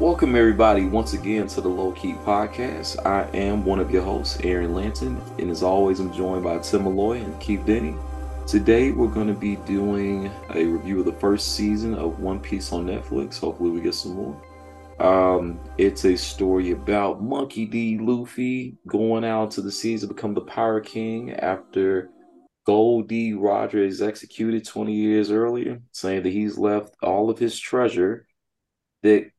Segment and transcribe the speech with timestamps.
[0.00, 3.04] Welcome, everybody, once again to the Low Key Podcast.
[3.04, 6.84] I am one of your hosts, Aaron Lanton, and as always, I'm joined by Tim
[6.84, 7.96] Malloy and Keith Denny.
[8.46, 12.70] Today, we're going to be doing a review of the first season of One Piece
[12.70, 13.40] on Netflix.
[13.40, 14.40] Hopefully, we get some more.
[15.00, 17.98] Um, it's a story about Monkey D.
[17.98, 22.10] Luffy going out to the seas to become the Pirate King after
[22.66, 23.32] Gol D.
[23.32, 28.28] Roger is executed 20 years earlier, saying that he's left all of his treasure
[29.02, 29.32] that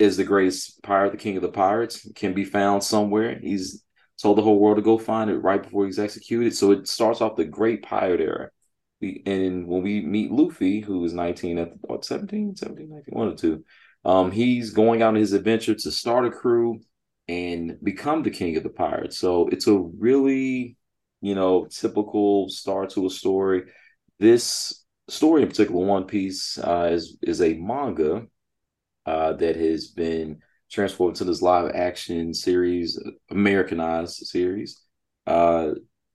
[0.00, 3.38] is the greatest pirate, the king of the pirates, can be found somewhere.
[3.38, 3.84] He's
[4.20, 6.56] told the whole world to go find it right before he's executed.
[6.56, 8.48] So it starts off the great pirate era.
[9.00, 13.28] We, and when we meet Luffy, who is 19 at what 17, 17, 19, one
[13.28, 13.64] or two,
[14.04, 16.80] um, he's going out on his adventure to start a crew
[17.28, 19.18] and become the king of the pirates.
[19.18, 20.76] So it's a really,
[21.20, 23.64] you know, typical start to a story.
[24.18, 28.26] This story in particular, One Piece, uh, is is a manga
[29.06, 32.98] uh, that has been transformed to this live action series,
[33.30, 34.80] Americanized series.
[35.26, 35.72] Uh,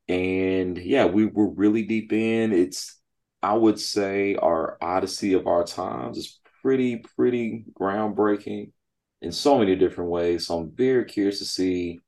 [0.08, 2.54] and yeah, we were really deep in.
[2.54, 3.00] It's,
[3.42, 6.18] I would say, our Odyssey of our times.
[6.18, 8.72] It's pretty, pretty groundbreaking
[9.22, 10.48] in so many different ways.
[10.48, 12.00] So I'm very curious to see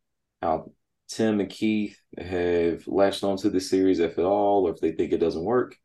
[0.41, 0.71] how
[1.09, 5.11] Tim and Keith have latched onto this series, if at all, or if they think
[5.11, 5.75] it doesn't work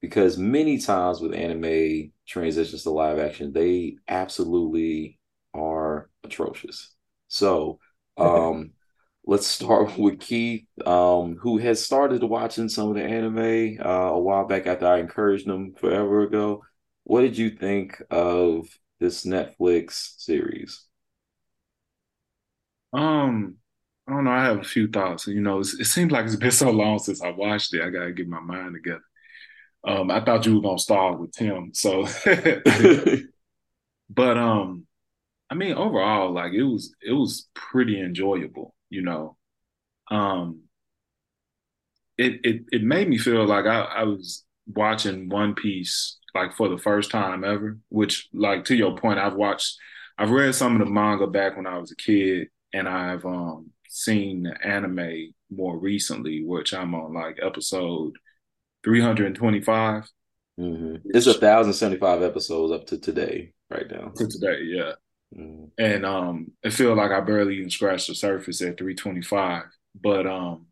[0.00, 5.18] because many times with anime transitions to live action, they absolutely
[5.54, 6.94] are atrocious.
[7.28, 7.80] So,
[8.16, 8.72] um,
[9.26, 14.18] let's start with Keith, um, who has started watching some of the anime uh, a
[14.18, 16.62] while back after I encouraged him forever ago.
[17.04, 18.66] What did you think of
[19.00, 20.84] this Netflix series?
[22.92, 23.56] Um,
[24.08, 24.30] I don't know.
[24.30, 25.26] I have a few thoughts.
[25.26, 27.82] You know, it seems like it's been so long since I watched it.
[27.82, 29.02] I gotta get my mind together.
[29.86, 32.06] Um, I thought you were gonna start with Tim, so
[34.10, 34.86] but um,
[35.50, 39.36] I mean, overall, like it was it was pretty enjoyable, you know.
[40.10, 40.62] Um,
[42.18, 46.68] it it it made me feel like I, I was watching One Piece like for
[46.68, 47.78] the first time ever.
[47.88, 49.76] Which, like to your point, I've watched,
[50.18, 53.70] I've read some of the manga back when I was a kid, and I've um
[53.88, 58.14] seen the anime more recently, which I'm on like episode
[58.86, 60.10] 325.
[60.58, 60.94] Mm-hmm.
[61.06, 64.12] It's a thousand seventy five episodes up to today, right now.
[64.16, 64.92] To today, yeah.
[65.36, 65.64] Mm-hmm.
[65.76, 69.64] And um, it feels like I barely even scratched the surface at 325.
[70.00, 70.66] But um,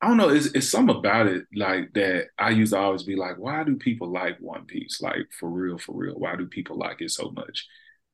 [0.00, 0.28] I don't know.
[0.28, 2.26] It's, it's something about it like that.
[2.38, 5.00] I used to always be like, why do people like One Piece?
[5.00, 6.14] Like for real, for real.
[6.14, 7.66] Why do people like it so much?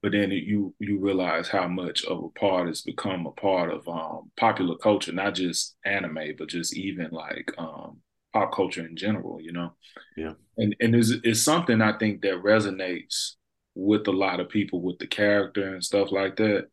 [0.03, 3.72] But then it, you you realize how much of a part it's become a part
[3.72, 8.00] of um, popular culture, not just anime, but just even like um,
[8.34, 9.72] pop culture in general, you know?
[10.17, 10.33] Yeah.
[10.59, 13.37] And and is is something I think that resonates
[13.75, 16.67] with a lot of people with the character and stuff like that.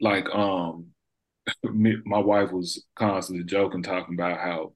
[0.00, 0.88] Like um
[1.64, 4.72] my wife was constantly joking talking about how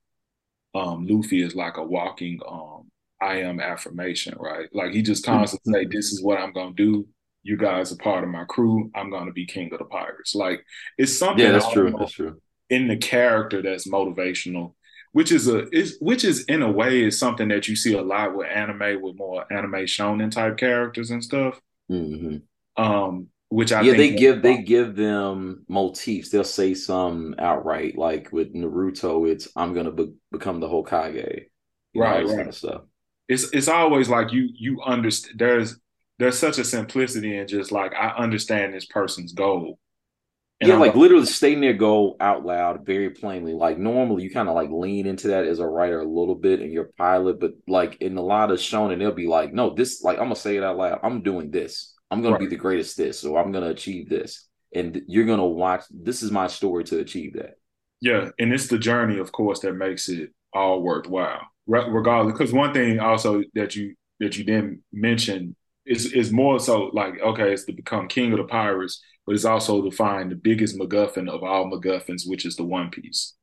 [0.74, 2.90] um Luffy is like a walking um
[3.20, 4.68] I am affirmation, right?
[4.72, 7.06] Like he just constantly say, This is what I'm gonna do.
[7.42, 8.90] You guys are part of my crew.
[8.94, 10.34] I'm gonna be king of the pirates.
[10.34, 10.64] Like
[10.96, 11.94] it's something Yeah, that's true.
[11.98, 12.40] That's true.
[12.70, 14.74] In the character that's motivational
[15.18, 18.00] which is a is which is in a way is something that you see a
[18.00, 21.60] lot with anime with more anime shonen type characters and stuff.
[21.90, 22.36] Mm-hmm.
[22.80, 26.30] Um, which I yeah they give they give them motifs.
[26.30, 31.46] They'll say some outright like with Naruto, it's I'm gonna be- become the Hokage,
[31.96, 32.24] right?
[32.24, 32.36] Know, right.
[32.36, 32.82] Kind of stuff.
[33.28, 35.40] It's it's always like you you understand.
[35.40, 35.80] There's
[36.20, 39.80] there's such a simplicity in just like I understand this person's goal
[40.60, 43.52] and yeah, I'm like literally stating their goal out loud very plainly.
[43.52, 46.60] Like normally you kind of like lean into that as a writer a little bit
[46.60, 50.02] in your pilot, but like in a lot of shonen, they'll be like, no, this
[50.02, 50.98] like I'm gonna say it out loud.
[51.04, 51.94] I'm doing this.
[52.10, 52.40] I'm gonna right.
[52.40, 54.48] be the greatest this, so I'm gonna achieve this.
[54.74, 57.54] And you're gonna watch this is my story to achieve that.
[58.00, 61.42] Yeah, and it's the journey, of course, that makes it all worthwhile.
[61.68, 65.54] Regardless, because one thing also that you that you didn't mention
[65.86, 69.44] is is more so like okay, it's to become king of the pirates but it's
[69.44, 73.34] also to find the biggest MacGuffin of all MacGuffins, which is the One Piece.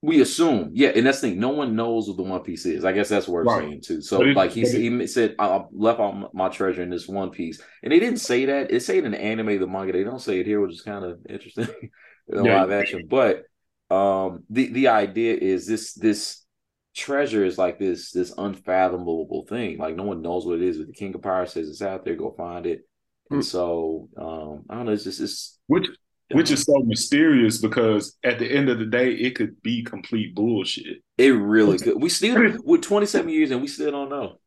[0.00, 1.38] We assume, yeah, and that's the thing.
[1.38, 2.86] No one knows what the One Piece is.
[2.86, 3.60] I guess that's worth right.
[3.60, 4.00] saying too.
[4.00, 7.92] So, like he, he said, I left all my treasure in this One Piece, and
[7.92, 8.70] they didn't say that.
[8.70, 9.92] It say it in the anime, the manga.
[9.92, 11.68] They don't say it here, which is kind of interesting
[12.28, 12.62] in yeah.
[12.62, 13.06] live action.
[13.06, 13.42] But
[13.90, 16.46] um, the the idea is this this
[16.94, 19.76] treasure is like this this unfathomable thing.
[19.76, 20.78] Like no one knows what it is.
[20.78, 22.16] But the King of Pirates says it's out there.
[22.16, 22.86] Go find it.
[23.30, 25.88] And so um, I don't know, it's just it's which
[26.32, 30.34] which is so mysterious because at the end of the day, it could be complete
[30.34, 30.98] bullshit.
[31.18, 32.00] It really could.
[32.00, 34.38] We still with 27 years and we still don't know.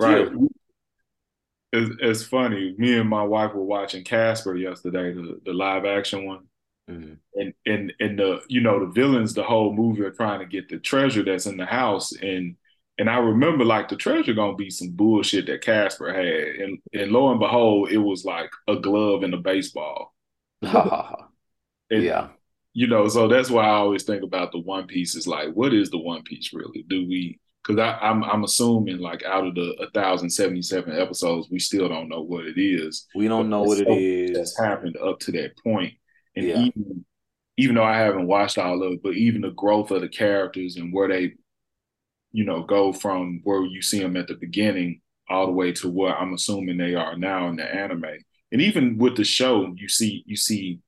[0.00, 0.28] Right.
[1.72, 2.74] it's, it's funny.
[2.78, 6.44] Me and my wife were watching Casper yesterday, the, the live action one.
[6.88, 7.14] Mm-hmm.
[7.34, 10.70] And and and the you know the villains the whole movie are trying to get
[10.70, 12.56] the treasure that's in the house and
[12.98, 17.12] and I remember like the treasure gonna be some bullshit that Casper had and and
[17.12, 20.14] lo and behold it was like a glove and a baseball.
[20.62, 21.26] and,
[21.90, 22.28] yeah.
[22.74, 25.72] You know, so that's why I always think about the One Piece is like, what
[25.74, 26.84] is the One Piece really?
[26.88, 32.08] Do we because I'm I'm assuming like out of the 1077 episodes, we still don't
[32.08, 33.06] know what it is.
[33.14, 35.94] We don't know what it is that's happened up to that point.
[36.36, 36.58] And yeah.
[36.58, 37.04] even
[37.58, 40.76] even though I haven't watched all of it, but even the growth of the characters
[40.76, 41.34] and where they,
[42.32, 45.88] you know, go from where you see them at the beginning all the way to
[45.88, 48.04] what I'm assuming they are now in the anime.
[48.50, 50.80] And even with the show, you see you see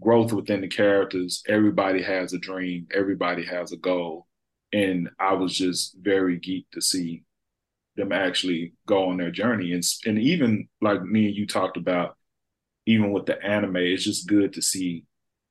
[0.00, 1.42] growth within the characters.
[1.48, 2.86] Everybody has a dream.
[2.94, 4.26] Everybody has a goal
[4.72, 7.24] and I was just very geeked to see
[7.96, 9.72] them actually go on their journey.
[9.72, 12.16] And and even like me and you talked about,
[12.86, 15.04] even with the anime, it's just good to see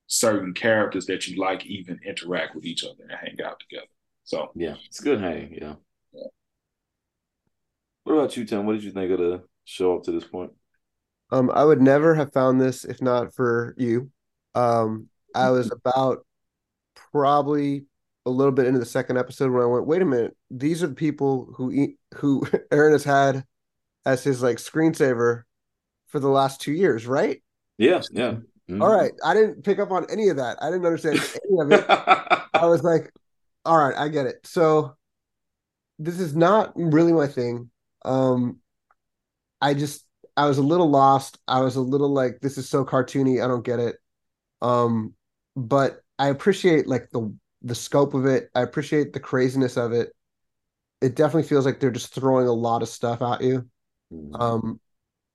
[0.08, 3.88] certain characters that you like even interact with each other and hang out together.
[4.30, 5.58] So yeah, it's good hang.
[5.60, 5.74] Yeah.
[6.14, 6.28] yeah.
[8.04, 8.64] What about you, Tim?
[8.68, 10.52] What did you think of the show up to this point?
[11.32, 14.12] Um, I would never have found this if not for you.
[14.54, 16.28] Um, I was about
[17.12, 17.86] probably
[18.28, 20.88] a little bit into the second episode when I went, wait a minute, these are
[20.88, 23.44] the people who eat, who Aaron has had
[24.06, 25.42] as his like screensaver
[26.06, 27.42] for the last two years, right?
[27.80, 28.36] Yeah, yeah.
[28.70, 28.84] Mm-hmm.
[28.84, 30.62] All right, I didn't pick up on any of that.
[30.62, 31.84] I didn't understand any of it.
[32.54, 33.12] I was like,
[33.70, 34.48] all right, I get it.
[34.48, 34.96] So
[36.00, 37.70] this is not really my thing.
[38.04, 38.58] Um,
[39.62, 41.38] I just I was a little lost.
[41.48, 43.44] I was a little like, this is so cartoony.
[43.44, 43.98] I don't get it.
[44.64, 45.14] Um,
[45.56, 47.32] but I appreciate like the
[47.62, 48.50] the scope of it.
[48.56, 50.14] I appreciate the craziness of it.
[51.00, 53.70] It definitely feels like they're just throwing a lot of stuff at you.
[54.12, 54.36] Mm-hmm.
[54.36, 54.80] Um,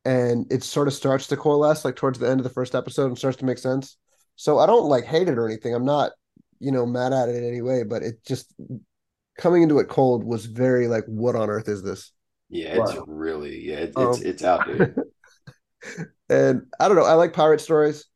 [0.05, 3.07] and it sort of starts to coalesce like towards the end of the first episode
[3.07, 3.97] and starts to make sense.
[4.35, 5.73] So I don't like hate it or anything.
[5.73, 6.11] I'm not,
[6.61, 8.55] you know, mad at it in any way, but it just
[9.39, 12.13] coming into it cold was very like, what on earth is this?
[12.49, 13.05] Yeah, it's wow.
[13.07, 14.95] really yeah, it's, um, it's it's out there.
[16.29, 17.05] and I don't know.
[17.05, 18.07] I like pirate stories.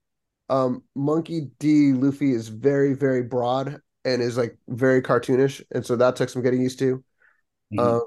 [0.48, 1.92] Um, Monkey D.
[1.92, 6.42] Luffy is very very broad and is like very cartoonish, and so that took some
[6.42, 7.02] getting used to.
[7.72, 7.78] Mm-hmm.
[7.80, 8.02] Um,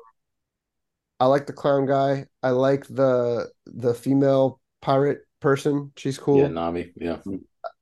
[1.20, 2.26] I like the clown guy.
[2.42, 5.92] I like the the female pirate person.
[5.96, 6.40] She's cool.
[6.40, 6.92] Yeah, Nami.
[6.96, 7.18] Yeah.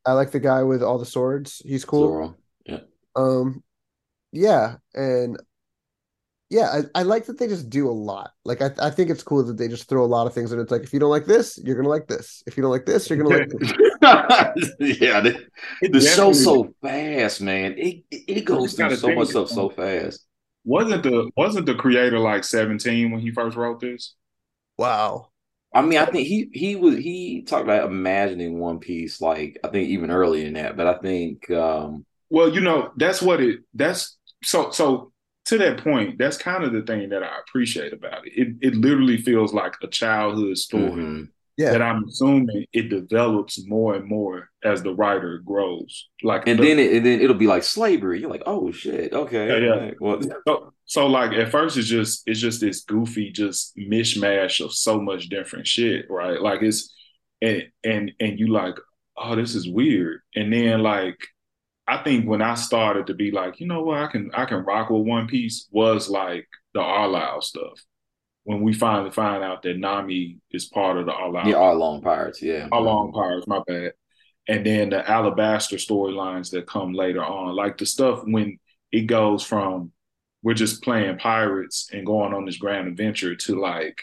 [0.09, 1.61] I like the guy with all the swords.
[1.65, 2.07] He's cool.
[2.07, 2.35] Zoro.
[2.65, 2.79] Yeah.
[3.15, 3.63] Um,
[4.31, 5.37] yeah, and
[6.49, 8.31] yeah, I, I like that they just do a lot.
[8.43, 10.59] Like I, I think it's cool that they just throw a lot of things and
[10.59, 12.43] it's like if you don't like this, you're gonna like this.
[12.47, 13.71] If you don't like this, you're gonna like this.
[14.99, 15.47] yeah, the,
[15.81, 17.75] the show's so fast, man.
[17.77, 20.25] It it goes through so much stuff so fast.
[20.63, 24.15] Wasn't the wasn't the creator like 17 when he first wrote this?
[24.77, 25.29] Wow.
[25.73, 29.67] I mean, I think he he was he talked about imagining One Piece like I
[29.67, 33.61] think even earlier in that, but I think um well, you know, that's what it
[33.73, 35.11] that's so so
[35.45, 38.33] to that point, that's kind of the thing that I appreciate about it.
[38.35, 41.23] It, it literally feels like a childhood story mm-hmm.
[41.59, 41.71] Yeah.
[41.71, 46.07] that I'm assuming it develops more and more as the writer grows.
[46.23, 48.21] Like, and the, then it, and then it'll be like slavery.
[48.21, 49.91] You're like, oh shit, okay, yeah, yeah.
[49.99, 54.73] Well, so, so like at first it's just it's just this goofy just mishmash of
[54.73, 56.41] so much different shit, right?
[56.41, 56.95] Like it's
[57.41, 58.75] and and and you like,
[59.17, 61.17] oh, this is weird, and then like
[61.89, 64.63] I think when I started to be like, you know what, I can I can
[64.63, 67.83] rock with One Piece was like the Arlong stuff.
[68.43, 71.45] When we finally find out that Nami is part of the Arlong.
[71.45, 72.67] Yeah, Arlong Pirates, yeah.
[72.69, 73.93] Arlong Pirates, my bad.
[74.47, 78.57] And then the Alabasta storylines that come later on, like the stuff when
[78.91, 79.91] it goes from
[80.41, 84.01] we're just playing pirates and going on this grand adventure to like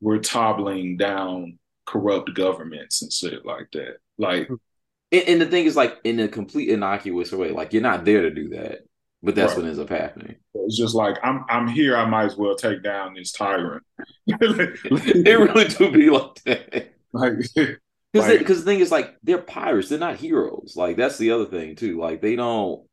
[0.00, 3.96] we're toppling down corrupt governments and shit like that.
[4.18, 4.48] Like
[5.10, 8.22] and, and, the thing is, like in a complete innocuous way, like you're not there
[8.22, 8.80] to do that,
[9.22, 9.58] but that's right.
[9.58, 10.36] what ends up happening.
[10.54, 11.96] It's just like I'm I'm here.
[11.96, 13.82] I might as well take down this tyrant.
[14.26, 16.94] it really do be like that.
[17.10, 17.38] Like,
[18.12, 19.88] because like, the thing is, like they're pirates.
[19.88, 20.74] They're not heroes.
[20.76, 21.98] Like that's the other thing too.
[21.98, 22.86] Like they don't.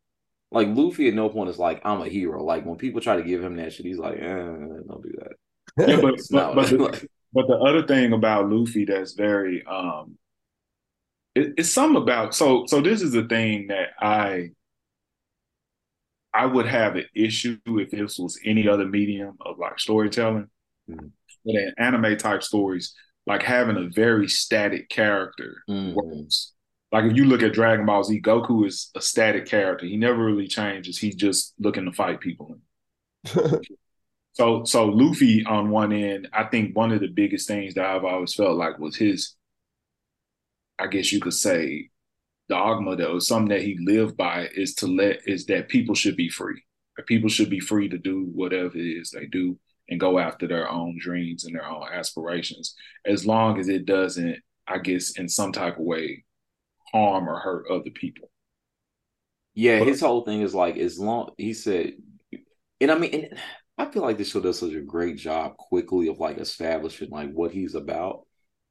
[0.53, 2.41] Like Luffy at no point is like I'm a hero.
[2.41, 5.88] Like when people try to give him that shit, he's like, eh, don't do that.
[5.89, 10.17] Yeah, but but, but, the, but the other thing about Luffy that's very um
[11.36, 14.51] it, it's something about so so this is the thing that I
[16.36, 20.50] I would have an issue if this was any other medium of like storytelling.
[20.89, 21.08] Mm-hmm.
[21.46, 22.94] But in anime type stories,
[23.25, 25.96] like having a very static character mm-hmm.
[25.96, 26.54] works.
[26.92, 29.86] Like if you look at Dragon Ball Z, Goku is a static character.
[29.86, 30.98] He never really changes.
[30.98, 32.60] He's just looking to fight people.
[34.36, 38.04] So so Luffy on one end, I think one of the biggest things that I've
[38.04, 39.34] always felt like was his,
[40.77, 41.89] I guess you could say,
[42.50, 46.30] dogma was something that he lived by is to let is that people should be
[46.30, 46.64] free.
[47.08, 49.60] People should be free to do whatever it is they do
[49.90, 52.75] and go after their own dreams and their own aspirations,
[53.06, 54.38] as long as it doesn't,
[54.68, 56.24] I guess, in some type of way,
[56.92, 58.30] harm or hurt other people.
[59.54, 61.94] Yeah, but, his whole thing is like as long he said,
[62.82, 63.40] and I mean, and
[63.78, 67.32] I feel like this show does such a great job quickly of like establishing like
[67.32, 68.25] what he's about.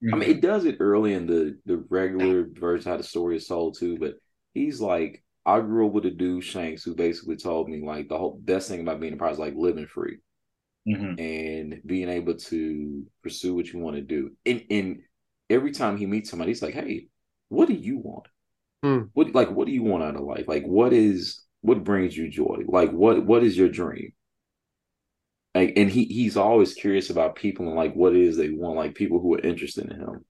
[0.05, 0.15] Mm-hmm.
[0.15, 3.47] I mean, it does it early in the the regular version how the story is
[3.47, 4.15] told too, but
[4.53, 8.19] he's like, I grew up with a dude Shanks who basically told me like the
[8.19, 10.19] whole best thing about being a pirate is like living free
[10.89, 11.19] mm-hmm.
[11.19, 14.31] and being able to pursue what you want to do.
[14.45, 15.03] And and
[15.49, 17.09] every time he meets somebody, he's like, Hey,
[17.49, 18.27] what do you want?
[18.83, 19.05] Hmm.
[19.15, 20.47] What like what do you want out of life?
[20.47, 22.61] Like what is what brings you joy?
[22.67, 24.13] Like what what is your dream?
[25.55, 28.77] Like and he he's always curious about people and like what it is they want,
[28.77, 30.25] like people who are interested in him.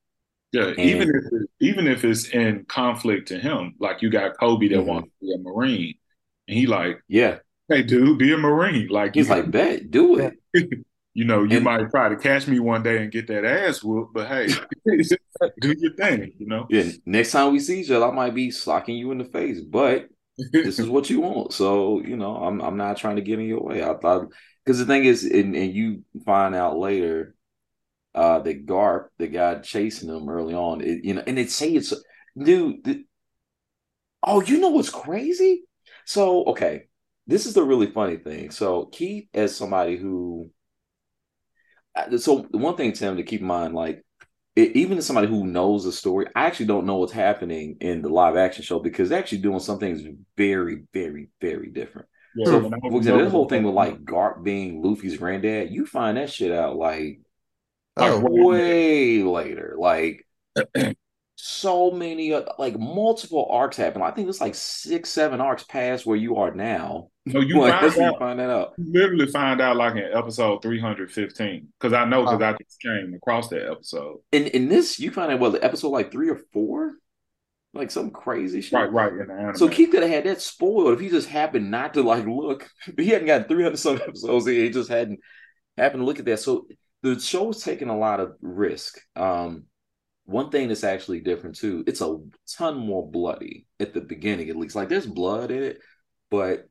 [0.53, 4.37] Yeah, and, even if it, even if it's in conflict to him, like you got
[4.37, 4.87] Koby that mm-hmm.
[4.87, 5.95] wants to be a Marine,
[6.47, 7.39] and he like, yeah,
[7.69, 8.89] hey dude, be a Marine.
[8.89, 10.35] Like he's like, bet, do it.
[11.15, 13.83] you know, you and, might try to catch me one day and get that ass
[13.83, 14.49] whooped, but hey,
[15.61, 16.67] do your thing, you know.
[16.69, 19.61] Yeah, next time we see each other, I might be slacking you in the face,
[19.61, 20.09] but
[20.53, 21.53] this is what you want.
[21.55, 23.83] So, you know, I'm I'm not trying to get in your way.
[23.83, 24.29] I thought
[24.65, 27.35] because the thing is, and, and you find out later
[28.15, 31.71] uh that Garp, the guy chasing him early on, it, you know, and they say
[31.73, 31.93] it's
[32.37, 32.85] dude.
[32.85, 33.05] The,
[34.23, 35.65] oh, you know what's crazy?
[36.07, 36.85] So, okay,
[37.27, 38.51] this is the really funny thing.
[38.51, 40.51] So Keith, as somebody who,
[41.97, 44.05] uh, so one thing, Tim, to keep in mind, like
[44.57, 48.03] it, even as somebody who knows the story, I actually don't know what's happening in
[48.03, 50.03] the live action show because they're actually doing some things
[50.37, 52.09] very, very, very different.
[52.37, 56.17] Yeah, so, for example, this whole thing with like Garp being Luffy's granddad, you find
[56.17, 57.21] that shit out like,
[57.97, 59.77] oh, like way later.
[59.79, 60.27] Like
[61.37, 64.03] so many uh, like multiple arcs happen.
[64.03, 67.09] I think it's like six, seven arcs past where you are now.
[67.27, 68.73] No, you like, find, out, find that out.
[68.79, 72.53] You literally find out like in episode three hundred fifteen because I know because I
[72.53, 74.19] just came across that episode.
[74.33, 76.95] In in this, you find out well, the episode like three or four,
[77.75, 78.79] like some crazy shit.
[78.79, 79.13] Right, right.
[79.13, 79.57] In the anime.
[79.57, 82.69] So Keith could have had that spoiled if he just happened not to like look.
[82.87, 84.47] But he hadn't gotten three hundred some episodes.
[84.47, 85.21] He just hadn't
[85.77, 86.41] happened to look at that.
[86.41, 86.67] So
[87.03, 88.99] the show's taking a lot of risk.
[89.17, 89.65] Um,
[90.25, 92.17] one thing that's actually different too, it's a
[92.57, 94.75] ton more bloody at the beginning, at least.
[94.75, 95.81] Like there's blood in it,
[96.31, 96.69] but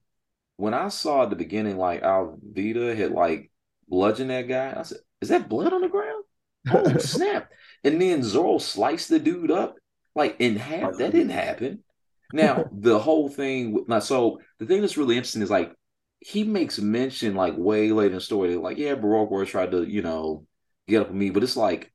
[0.57, 3.51] when I saw at the beginning, like Alvida had like
[3.87, 6.23] bludgeoned that guy, I said, "Is that blood on the ground?"
[6.71, 7.49] Oh snap!
[7.83, 9.75] And then Zoro sliced the dude up
[10.15, 10.97] like in half.
[10.97, 11.83] That didn't happen.
[12.31, 13.85] Now the whole thing.
[13.87, 15.73] Now, so the thing that's really interesting is like
[16.19, 19.83] he makes mention like way later in the story, like yeah, Baroque Works tried to
[19.83, 20.45] you know
[20.87, 21.91] get up with me, but it's like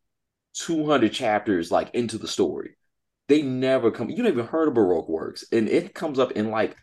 [0.54, 2.76] 200 chapters like into the story.
[3.28, 4.08] They never come.
[4.10, 6.76] You don't even heard of Baroque Works, and it comes up in like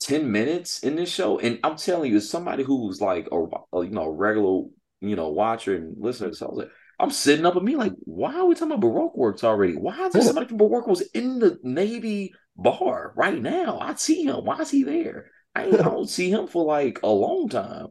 [0.00, 1.38] 10 minutes in this show.
[1.38, 4.64] And I'm telling you, as somebody who's like a, a you know regular
[5.00, 7.92] you know watcher and listener, so I was like, I'm sitting up with me like,
[8.00, 9.74] why are we talking about Baroque Works already?
[9.74, 13.78] Why is there somebody from Baroque Works in the Navy bar right now?
[13.80, 14.44] I see him.
[14.44, 15.30] Why is he there?
[15.54, 17.88] I, I don't see him for like a long time.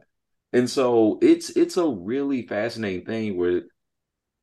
[0.52, 3.62] And so it's it's a really fascinating thing where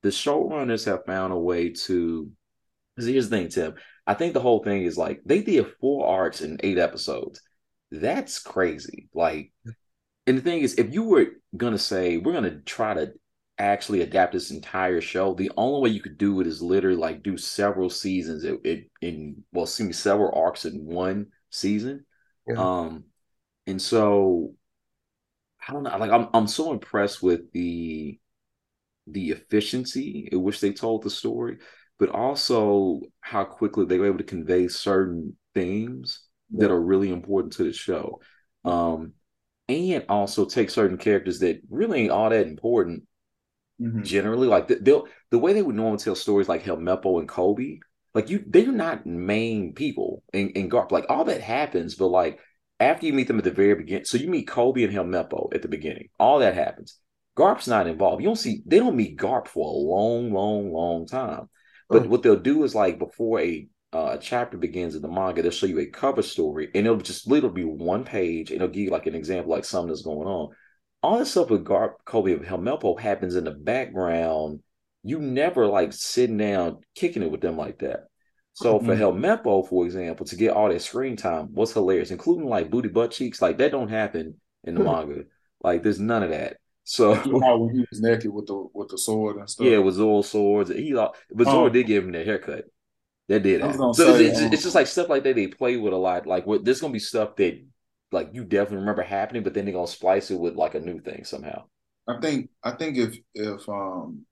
[0.03, 2.31] the showrunners have found a way to.
[2.95, 3.75] Because here's the thing, Tim.
[4.07, 7.41] I think the whole thing is like they did four arcs in eight episodes.
[7.91, 9.10] That's crazy.
[9.13, 9.51] Like,
[10.27, 13.13] and the thing is, if you were gonna say we're gonna try to
[13.57, 17.24] actually adapt this entire show, the only way you could do it is literally like
[17.24, 22.05] do several seasons it, it in well, see me several arcs in one season.
[22.47, 22.55] Yeah.
[22.57, 23.05] Um,
[23.67, 24.53] and so
[25.67, 25.97] I don't know.
[25.97, 28.19] Like, I'm I'm so impressed with the
[29.07, 31.57] the efficiency in which they told the story,
[32.00, 36.21] but also how quickly they were able to convey certain themes
[36.51, 38.19] that are really important to the show.
[38.63, 39.13] Um,
[39.67, 43.03] and also take certain characters that really ain't all that important
[43.82, 44.03] mm-hmm.
[44.03, 44.48] generally.
[44.48, 47.79] Like they'll the way they would normally tell stories like Helmeppo and Koby,
[48.13, 50.91] like you they're not main people in, in Garp.
[50.91, 52.39] Like all that happens, but like
[52.79, 55.62] after you meet them at the very beginning, so you meet Koby and Helmeppo at
[55.62, 56.98] the beginning, all that happens.
[57.38, 58.22] Garp's not involved.
[58.22, 61.50] You don't see they don't meet Garp for a long, long, long time.
[61.88, 65.51] But what they'll do is like before a uh, chapter begins in the manga, they'll
[65.51, 68.84] show you a cover story, and it'll just literally be one page, and it'll give
[68.84, 70.50] you like an example, like something that's going on.
[71.05, 74.62] All this stuff with Garp, Koby, and Helmeppo happens in the background.
[75.03, 78.07] You never like sitting down kicking it with them like that.
[78.53, 78.88] So mm-hmm.
[78.88, 82.89] for Helmeppo, for example, to get all that screen time was hilarious, including like booty
[82.89, 85.25] butt cheeks, like that don't happen in the manga.
[85.62, 86.57] Like there's none of that.
[86.85, 89.67] So You know when he was naked with the with the sword and stuff.
[89.67, 91.69] yeah, with Zoro swords, he but Zoro Oh.
[91.69, 92.65] did give him that haircut.
[93.27, 93.79] That did I was happen.
[93.79, 95.97] gonna So say, it's, um, it's just like stuff like that they play with a
[95.97, 96.25] lot.
[96.27, 97.63] Like what there's gonna be stuff that
[98.12, 101.00] like you definitely remember happening, but then they're gonna splice it with like a new
[101.01, 101.65] thing somehow.
[102.07, 104.25] I think I think if if um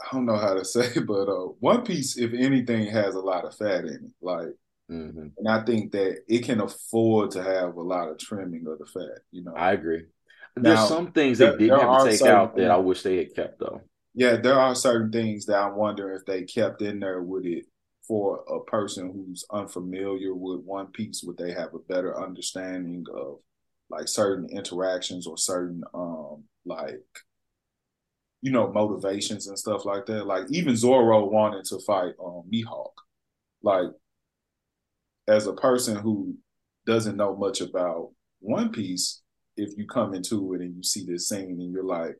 [0.00, 3.44] I don't know how to say, but uh One Piece, if anything, has a lot
[3.44, 4.12] of fat in it.
[4.22, 4.48] Like
[4.88, 8.78] hmm and I think that it can afford to have a lot of trimming of
[8.78, 9.54] the fat, you know.
[9.56, 10.06] I agree.
[10.56, 13.34] There's Now, some things they didn't have to take out that I wish they had
[13.34, 13.82] kept though.
[14.14, 17.66] Yeah, there are certain things that I wonder if they kept in there with it
[18.06, 23.38] for a person who's unfamiliar with One Piece, would they have a better understanding of
[23.90, 27.04] like certain interactions or certain um like
[28.42, 30.26] you know motivations and stuff like that.
[30.26, 32.92] Like even Zoro wanted to fight um Mihawk.
[33.62, 33.90] Like
[35.26, 36.36] as a person who
[36.86, 39.22] doesn't know much about One Piece,
[39.56, 42.16] if you come into it and you see this scene and you're like,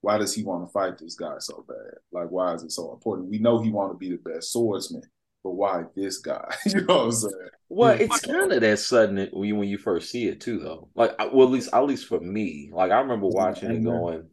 [0.00, 1.98] why does he want to fight this guy so bad?
[2.12, 3.28] Like, why is it so important?
[3.28, 5.02] We know he want to be the best swordsman,
[5.42, 6.54] but why this guy?
[6.66, 7.48] you know what I'm saying?
[7.70, 10.88] Well, it's kind of that sudden when you, when you first see it too, though.
[10.94, 14.28] Like, well, at least at least for me, like I remember watching it, going,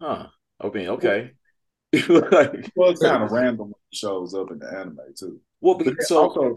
[0.00, 0.28] "Huh,
[0.60, 1.32] okay, okay."
[2.08, 5.40] like, Well, it's kind of random when he shows up in the anime too.
[5.60, 6.56] well, But because, so also,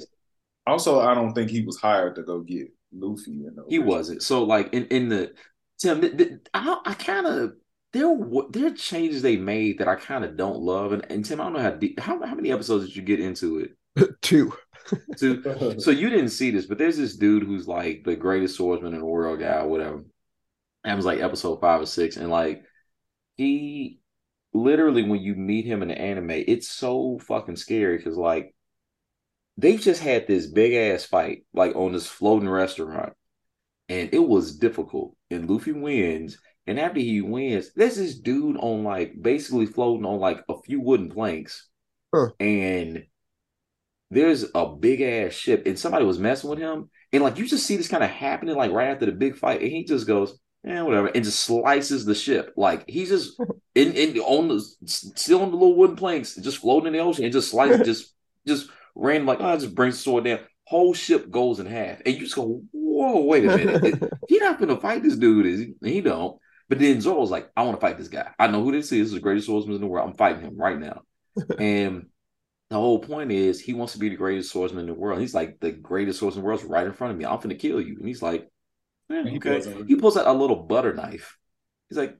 [0.65, 3.31] also, I don't think he was hired to go get Luffy.
[3.31, 4.21] You know, he wasn't.
[4.23, 5.33] So, like in in the
[5.79, 7.53] Tim, I, I kind of
[7.97, 11.25] there were there are changes they made that I kind of don't love, and, and
[11.25, 14.11] Tim, I don't know how deep, how how many episodes did you get into it?
[14.21, 14.53] Two.
[15.17, 18.93] To so you didn't see this, but there's this dude who's like the greatest swordsman
[18.93, 20.05] in the world, guy, or whatever.
[20.85, 22.63] And it was like episode five or six, and like
[23.35, 23.99] he
[24.53, 28.55] literally when you meet him in the anime, it's so fucking scary because like
[29.57, 33.11] they've just had this big ass fight like on this floating restaurant,
[33.89, 35.17] and it was difficult.
[35.29, 36.37] And Luffy wins,
[36.67, 40.81] and after he wins, there's this dude on like basically floating on like a few
[40.81, 41.67] wooden planks,
[42.13, 42.29] Huh.
[42.39, 43.05] and
[44.09, 47.65] there's a big ass ship, and somebody was messing with him, and like you just
[47.65, 50.37] see this kind of happening like right after the big fight, and he just goes,
[50.63, 52.53] "Yeah, whatever," and just slices the ship.
[52.55, 53.39] Like he's just
[53.75, 57.25] in in on the still on the little wooden planks, just floating in the ocean,
[57.25, 58.13] and just slice just
[58.47, 60.39] just random like oh, just brings the sword down.
[60.65, 64.03] Whole ship goes in half, and you just go, "Whoa, wait a minute!
[64.27, 65.73] he not gonna fight this dude, is he?
[65.81, 68.29] He don't." But then Zoro's like, "I want to fight this guy.
[68.37, 68.89] I know who this is.
[68.91, 70.09] This is the greatest swordsman in the world.
[70.09, 71.01] I'm fighting him right now."
[71.59, 72.07] and
[72.69, 75.21] the whole point is he wants to be the greatest swordsman in the world.
[75.21, 77.25] He's like the greatest swordsman in the world's right in front of me.
[77.25, 77.95] I'm going to kill you.
[77.97, 78.49] And he's like,
[79.09, 79.53] "Eh, And he okay.
[79.53, 81.37] doesn't- He pulls out a little butter knife.
[81.89, 82.17] He's like,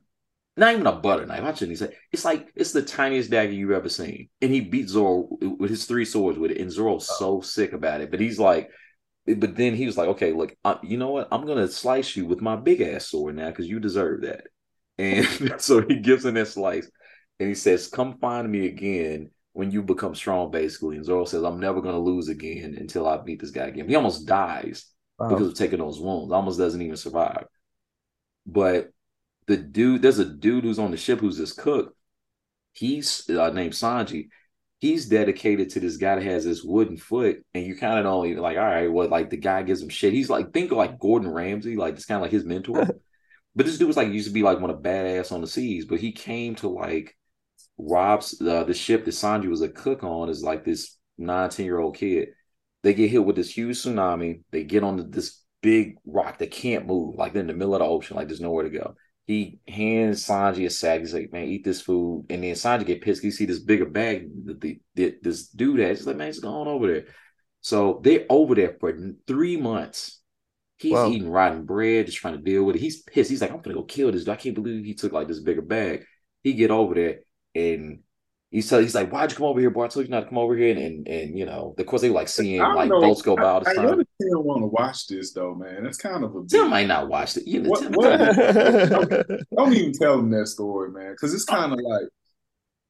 [0.56, 1.44] not even a butter knife.
[1.44, 4.30] I shouldn't say it's like it's the tiniest dagger you've ever seen.
[4.42, 6.60] And he beats Zoro with his three swords with it.
[6.62, 8.10] And Zoro's so sick about it.
[8.10, 8.70] But he's like,
[9.36, 11.28] but then he was like, okay, look, uh, you know what?
[11.32, 14.48] I'm gonna slice you with my big ass sword now because you deserve that.
[15.00, 16.90] And so he gives him that slice,
[17.40, 21.44] and he says, "Come find me again when you become strong." Basically, and Zoro says,
[21.44, 24.86] "I'm never gonna lose again until I beat this guy again." He almost dies
[25.20, 25.30] Wow.
[25.30, 26.32] because of taking those wounds.
[26.32, 27.46] Almost doesn't even survive.
[28.48, 28.90] But
[29.48, 31.94] the dude, there's a dude who's on the ship who's this cook.
[32.74, 34.30] He's uh, named Sanji.
[34.80, 38.20] He's dedicated to this guy that has this wooden foot, and you kind of know,
[38.42, 40.14] like, all right, what, like the guy gives him shit.
[40.14, 42.86] He's like, think of like Gordon Ramsay, like it's kind of like his mentor.
[43.56, 45.86] but this dude was like, used to be like one of badass on the seas,
[45.86, 47.16] but he came to like
[47.80, 51.80] robs uh, the ship that Sanji was a cook on is like this 19 year
[51.80, 52.30] old kid.
[52.84, 54.44] They get hit with this huge tsunami.
[54.52, 57.80] They get on this big rock They can't move, like they're in the middle of
[57.80, 58.96] the ocean, like there's nowhere to go.
[59.28, 61.02] He hands Sanji a sack.
[61.02, 63.22] He's like, "Man, eat this food." And then Sanji get pissed.
[63.22, 64.30] He see this bigger bag
[64.96, 66.00] that this dude has.
[66.00, 67.06] He's like, "Man, just going over there."
[67.62, 70.22] So they're over there for three months.
[70.78, 71.08] He's Wow.
[71.08, 72.80] eating rotten bread, just trying to deal with it.
[72.80, 73.30] He's pissed.
[73.30, 74.34] He's like, "I'm gonna go kill this dude.
[74.34, 76.06] I can't believe he took like this bigger bag."
[76.44, 77.20] He get over there
[77.56, 78.00] and
[78.52, 79.86] he's tell, he's like, "Why'd you come over here, boy?
[79.86, 82.02] I told you not to come over here." And and, and you know, of course,
[82.02, 83.02] they were like seeing like know.
[83.02, 83.86] boats go by all the I, I time.
[83.86, 85.84] really don't want to watch this though, man.
[85.84, 87.48] That's kind of a big, Tim might not watch it.
[87.48, 88.18] You know, What- what-
[89.58, 92.06] don't even tell them that story, man, because it's kind of like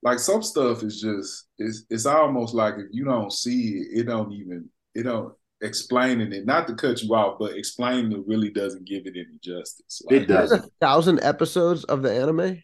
[0.03, 4.03] like some stuff is just it's it's almost like if you don't see it, it
[4.03, 6.45] don't even it don't explaining it.
[6.45, 10.03] Not to cut you off, but explaining it really doesn't give it any justice.
[10.05, 10.51] Like, It does.
[10.51, 12.61] There's a thousand episodes of the anime.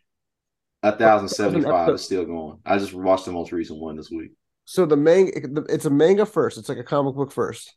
[0.84, 2.60] A thousand seventy five is still going.
[2.66, 4.32] I just watched the most recent one this week.
[4.66, 5.32] So the manga,
[5.70, 6.58] it's a manga first.
[6.58, 7.76] It's like a comic book first.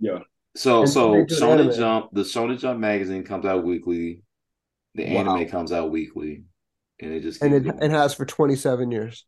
[0.00, 0.20] Yeah,
[0.56, 1.72] So And so they Shonen anime.
[1.76, 4.22] Jump, the Shonen Jump magazine comes out weekly.
[4.94, 5.36] The Wow.
[5.36, 6.44] anime comes out weekly,
[7.00, 7.82] and it just And it, going.
[7.82, 9.24] it has for 27 years.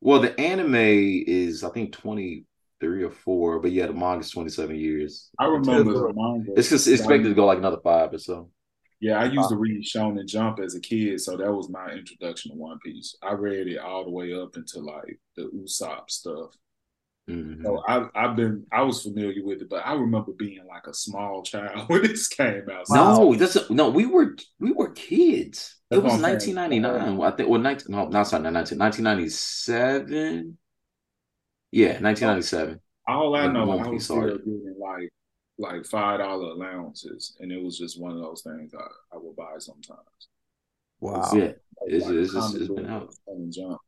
[0.00, 2.44] well, the anime is I think twenty
[2.80, 5.30] three or four, but yeah, the manga's twenty seven years.
[5.38, 6.52] I remember the manga.
[6.56, 8.50] It's just it's expected to go like another five or so.
[9.02, 12.52] Yeah, I used to read Shonen Jump as a kid, so that was my introduction
[12.52, 13.16] to One Piece.
[13.20, 16.56] I read it all the way up into like the Usopp stuff.
[17.28, 17.64] Mm-hmm.
[17.64, 20.94] So I, I've been, I was familiar with it, but I remember being like a
[20.94, 22.84] small child when this came out.
[22.90, 25.80] No, that's a, no, we were we were kids.
[25.90, 27.20] That's it was 1999.
[27.20, 27.48] I think.
[27.48, 30.58] Well, 19, no, not sorry, 19, 1997.
[31.72, 32.80] Yeah, 1997.
[33.08, 35.12] All I know, I was still getting like
[35.58, 39.36] like five dollar allowances, and it was just one of those things I, I would
[39.36, 40.00] buy sometimes.
[41.00, 41.54] Wow, yeah, like,
[41.86, 43.14] it's, like it's, it's, it's been out.
[43.28, 43.78] Shonen Jump,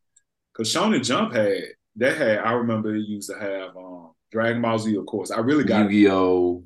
[0.52, 1.62] because Shonen Jump had
[1.96, 2.38] that had.
[2.38, 5.30] I remember it used to have um Dragon Ball Z, of course.
[5.30, 6.64] I really got Yu-Gi-Oh,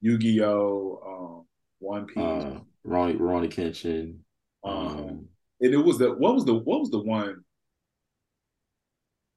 [0.00, 1.46] Yu-Gi-Oh, um,
[1.80, 4.18] One Piece, uh, Rurouni Kenshin.
[4.62, 5.28] Um, um,
[5.60, 7.42] and it was the what was the what was the one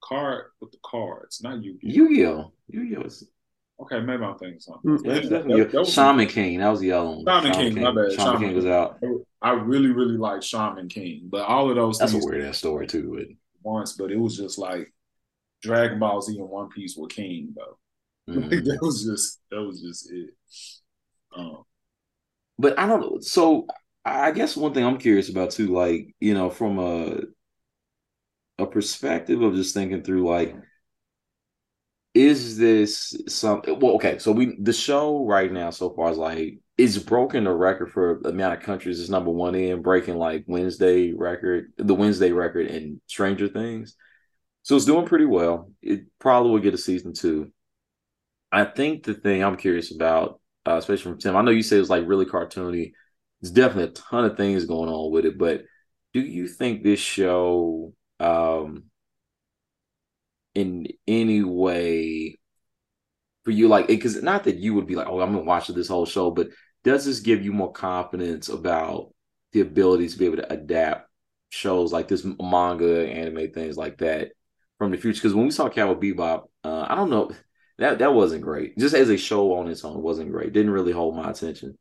[0.03, 2.51] card with the cards, not Yu Yu-Gi-Oh.
[2.69, 3.27] Yu-Gi-Oh is
[3.83, 4.99] Okay, maybe I'm thinking something.
[5.03, 6.59] Yeah, that, that Shaman King.
[6.59, 7.25] That was the other one.
[7.25, 8.11] Shaman, Shaman King, King, my bad.
[8.13, 9.03] Shaman, Shaman King was out.
[9.41, 11.99] I really, really like Shaman King, but all of those.
[11.99, 13.13] That's a weird ass story too.
[13.15, 13.27] But...
[13.69, 14.93] Once, but it was just like
[15.61, 17.77] Dragon Ball Z and One Piece were king though.
[18.29, 18.51] Mm-hmm.
[18.51, 20.29] Like, that was just that was just it.
[21.35, 21.63] Um,
[22.57, 23.17] but I don't know.
[23.19, 23.67] So
[24.05, 27.17] I guess one thing I'm curious about too, like you know, from a
[28.59, 30.55] a perspective of just thinking through like
[32.13, 36.59] is this something well okay so we the show right now so far is like
[36.77, 41.11] it's broken the record for amount of countries it's number one in breaking like wednesday
[41.13, 43.95] record the wednesday record in stranger things.
[44.63, 45.71] So it's doing pretty well.
[45.81, 47.51] It probably will get a season two.
[48.49, 51.79] I think the thing i'm curious about uh, especially from tim i know you said
[51.79, 52.91] it's like really cartoony.
[53.41, 55.63] There's definitely a ton of things going on with it but
[56.13, 58.85] do you think this show um
[60.55, 62.37] in any way
[63.43, 65.87] for you like because not that you would be like oh i'm gonna watch this
[65.87, 66.49] whole show but
[66.83, 69.13] does this give you more confidence about
[69.51, 71.09] the ability to be able to adapt
[71.49, 74.31] shows like this manga anime things like that
[74.79, 75.19] from the future?
[75.19, 77.31] Because when we saw Cowboy Bebop uh, i don't know
[77.77, 78.77] that that wasn't great.
[78.77, 80.53] Just as a show on its own wasn't great.
[80.53, 81.77] Didn't really hold my attention.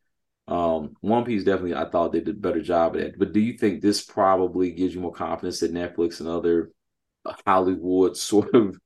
[0.48, 3.18] Um, One Piece definitely I thought they did a better job at it.
[3.18, 6.70] But do you think this probably gives you more confidence that Netflix and other
[7.46, 8.78] Hollywood sort of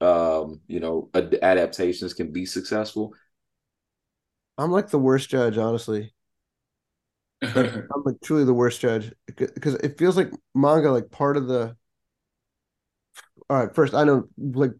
[0.00, 3.14] um, you know ad- adaptations can be successful.
[4.58, 6.14] I'm like the worst judge, honestly.
[7.54, 11.46] Like, I'm like truly the worst judge because it feels like manga, like part of
[11.46, 11.76] the.
[13.48, 14.72] All right, first I know like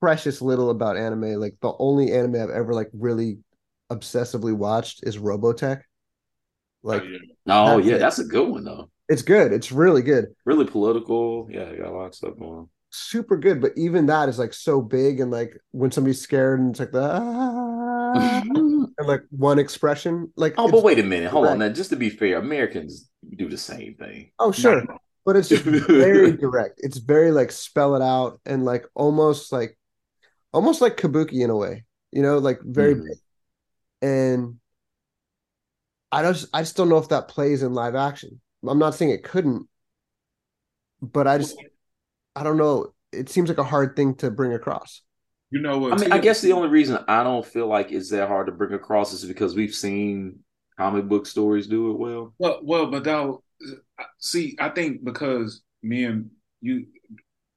[0.00, 1.40] precious little about anime.
[1.40, 3.38] Like the only anime I've ever like really
[3.90, 5.82] obsessively watched is Robotech.
[6.82, 7.02] Like,
[7.46, 8.90] oh yeah, that's a good one though.
[9.08, 9.52] It's good.
[9.52, 10.26] It's really good.
[10.44, 11.48] Really political.
[11.50, 12.68] Yeah, got a lot of stuff going on.
[12.90, 16.70] Super good, but even that is like so big, and like when somebody's scared, and
[16.70, 21.44] it's like the ah, and like one expression, like oh, but wait a minute, hold
[21.44, 21.52] direct.
[21.54, 21.58] on.
[21.58, 24.30] Now, just to be fair, Americans do the same thing.
[24.38, 25.00] Oh, sure, Not...
[25.24, 26.80] but it's just very direct.
[26.84, 29.76] It's very like spell it out and like almost like
[30.52, 33.18] almost like kabuki in a way, you know, like very big.
[34.00, 34.60] And
[36.12, 38.40] I just I just don't know if that plays in live action.
[38.66, 39.68] I'm not saying it couldn't,
[41.00, 41.56] but I just
[42.36, 42.92] I don't know.
[43.12, 45.02] It seems like a hard thing to bring across.
[45.50, 45.92] You know what?
[45.92, 48.52] I mean, I guess the only reason I don't feel like it's that hard to
[48.52, 50.40] bring across is because we've seen
[50.76, 52.34] comic book stories do it well.
[52.38, 53.38] Well, well, but that
[54.18, 56.86] see, I think because me and you,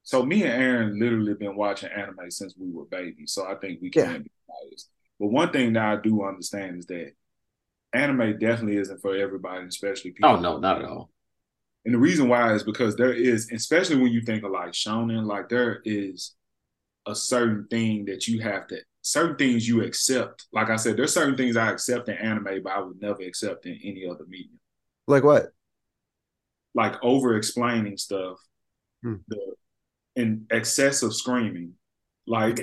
[0.02, 3.80] so me and Aaron literally been watching anime since we were babies, so I think
[3.82, 4.18] we can yeah.
[4.18, 4.90] be biased.
[5.18, 7.12] But one thing that I do understand is that
[7.92, 10.30] anime definitely isn't for everybody, especially people.
[10.30, 11.10] Oh no, not at all.
[11.84, 15.26] And the reason why is because there is, especially when you think of like shonen,
[15.26, 16.34] like there is
[17.06, 20.46] a certain thing that you have to, certain things you accept.
[20.52, 23.64] Like I said, there's certain things I accept in anime, but I would never accept
[23.66, 24.58] in any other medium.
[25.06, 25.46] Like what?
[26.74, 28.36] Like over explaining stuff,
[29.02, 29.16] hmm.
[29.28, 29.54] the
[30.16, 31.74] and excessive screaming.
[32.26, 32.60] Like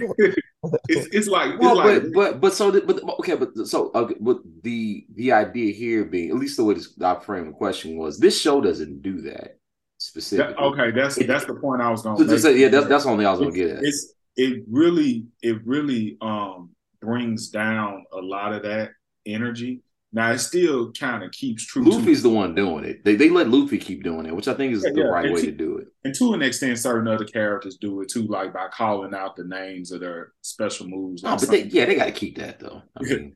[0.88, 4.16] it's, it's like, well, it's like, but, but but so but okay, but so okay,
[4.20, 7.98] but the the idea here being at least the way this I framed the question
[7.98, 9.58] was this show doesn't do that
[9.98, 10.54] specifically.
[10.54, 12.58] That, okay, that's it, that's the point I was going to say.
[12.58, 13.84] Yeah, that's that's the only I was going to get at.
[13.84, 18.92] It's it really it really um brings down a lot of that
[19.26, 19.82] energy
[20.16, 21.84] now it still kind of keeps true.
[21.84, 23.04] Luffy's the one doing it.
[23.04, 25.08] They they let Luffy keep doing it, which I think is yeah, the yeah.
[25.08, 25.88] right and way to, to do it.
[26.06, 29.44] And to an extent, certain other characters do it too, like by calling out the
[29.44, 31.22] names of their special moves.
[31.22, 32.82] Like oh, but they, yeah, they got to keep that though.
[32.98, 33.36] I mean,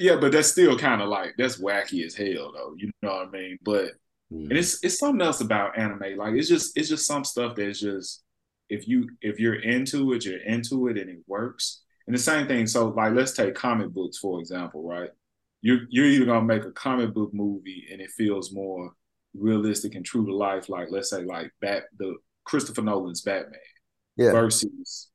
[0.00, 2.74] yeah, but that's still kind of like that's wacky as hell though.
[2.76, 3.58] You know what I mean?
[3.62, 3.92] But
[4.32, 4.50] mm.
[4.50, 6.18] and it's it's something else about anime.
[6.18, 8.24] Like it's just it's just some stuff that's just
[8.68, 11.82] if you if you're into it, you're into it, and it works.
[12.08, 12.66] And the same thing.
[12.66, 15.10] So like let's take comic books for example, right?
[15.62, 18.92] You're you're either gonna make a comic book movie and it feels more
[19.34, 23.60] realistic and true to life, like let's say like Bat the Christopher Nolan's Batman
[24.16, 24.32] Yeah.
[24.32, 25.10] versus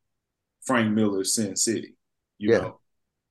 [0.66, 1.96] Frank Miller's Sin City.
[2.38, 2.60] You Yeah.
[2.60, 2.80] know,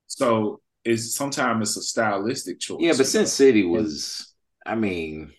[0.06, 2.78] so it's sometimes it's a stylistic choice.
[2.80, 3.26] Yeah, but Sin know?
[3.26, 4.32] City was,
[4.66, 5.32] I mean,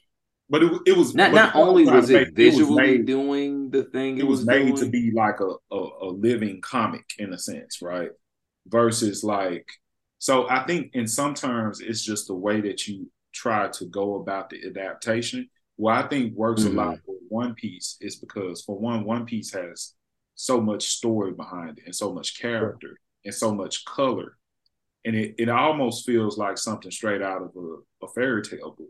[0.50, 3.70] but it, it was not not only I'm trying was it make, visually made, doing
[3.72, 7.38] the thing it was made to be like a, a a living comic in a
[7.38, 8.10] sense, right?
[8.68, 9.68] Versus like,
[10.20, 14.16] so I think in some terms it's just the way that you try to go
[14.16, 15.50] about the adaptation.
[15.76, 16.68] What I think works Mhm.
[16.68, 19.94] a lot for One Piece is because for one, One Piece has
[20.36, 24.38] so much story behind it and so much character and so much color.
[25.06, 28.90] And it, it almost feels like something straight out of a, a fairy tale book.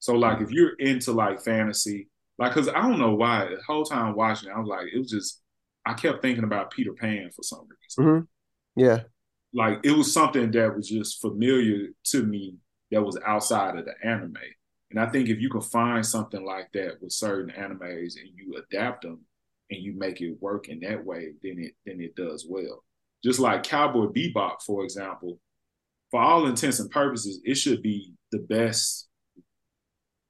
[0.00, 3.84] So like if you're into like fantasy, like cause I don't know why the whole
[3.84, 5.42] time watching it, I was like, it was just
[5.86, 8.04] I kept thinking about Peter Pan for some reason.
[8.74, 9.04] Yeah.
[9.56, 12.56] Like it was something that was just familiar to me
[12.90, 14.36] that was outside of the anime.
[14.90, 18.58] And I think if you can find something like that with certain animes and you
[18.58, 19.20] adapt them
[19.70, 22.84] and you make it work in that way, then it then it does well.
[23.24, 25.40] Just like Cowboy Bebop, for example,
[26.10, 29.08] for all intents and purposes, it should be the best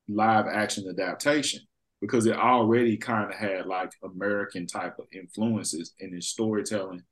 [0.09, 1.61] live action adaptation
[2.01, 7.03] because it already kind of had like American type of influences in its storytelling,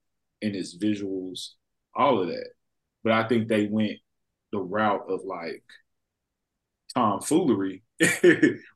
[0.40, 1.54] in its visuals,
[1.96, 2.48] all of that.
[3.02, 3.98] But I think they went
[4.52, 5.62] the route of like
[6.94, 7.82] tomfoolery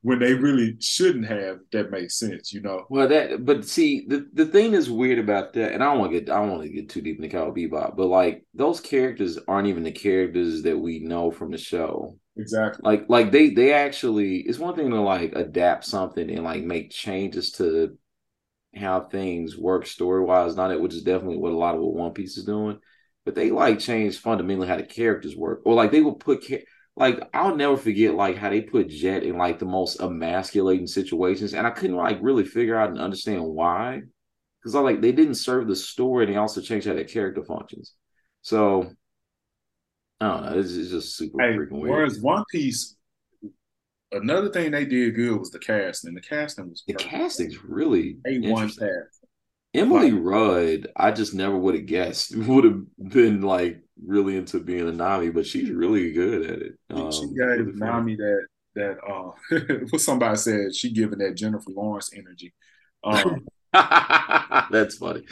[0.01, 1.59] when they really shouldn't have.
[1.71, 2.85] That makes sense, you know.
[2.89, 6.11] Well, that but see the the thing that's weird about that, and I don't want
[6.11, 8.79] to get I don't want to get too deep into Cowboy Bebop, but like those
[8.79, 12.17] characters aren't even the characters that we know from the show.
[12.37, 12.81] Exactly.
[12.83, 16.91] Like like they they actually it's one thing to like adapt something and like make
[16.91, 17.97] changes to
[18.75, 21.95] how things work story wise, not it, which is definitely what a lot of what
[21.95, 22.79] One Piece is doing.
[23.29, 26.43] But they like change fundamentally how the characters work, or like they will put
[26.95, 31.53] like I'll never forget like how they put Jet in like the most emasculating situations,
[31.53, 34.01] and I couldn't like really figure out and understand why,
[34.59, 37.43] because I like they didn't serve the story, and they also changed how their character
[37.43, 37.93] functions.
[38.41, 38.95] So
[40.21, 41.91] I don't know, it's, it's just super Hey, freaking weird.
[41.91, 42.95] whereas One Piece,
[44.11, 46.13] another thing they did good was the casting.
[46.13, 47.09] The casting was The perfect.
[47.11, 49.18] casting's really A one cast.
[49.73, 54.59] Emily Like- Rudd, I just never would have guessed would have been like really into
[54.59, 56.73] being a Nami, but she's really good at it.
[56.89, 57.71] Um, she got funny.
[57.75, 59.31] Nami that that uh
[59.89, 62.53] what somebody said she giving that Jennifer Lawrence energy.
[63.03, 63.45] Um
[64.71, 65.23] That's funny.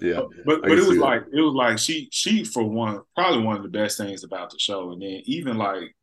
[0.00, 0.20] yeah.
[0.44, 1.00] but but it was see that.
[1.00, 4.50] like it was like she she for one probably one of the best things about
[4.50, 4.92] the show.
[4.92, 5.94] And then even like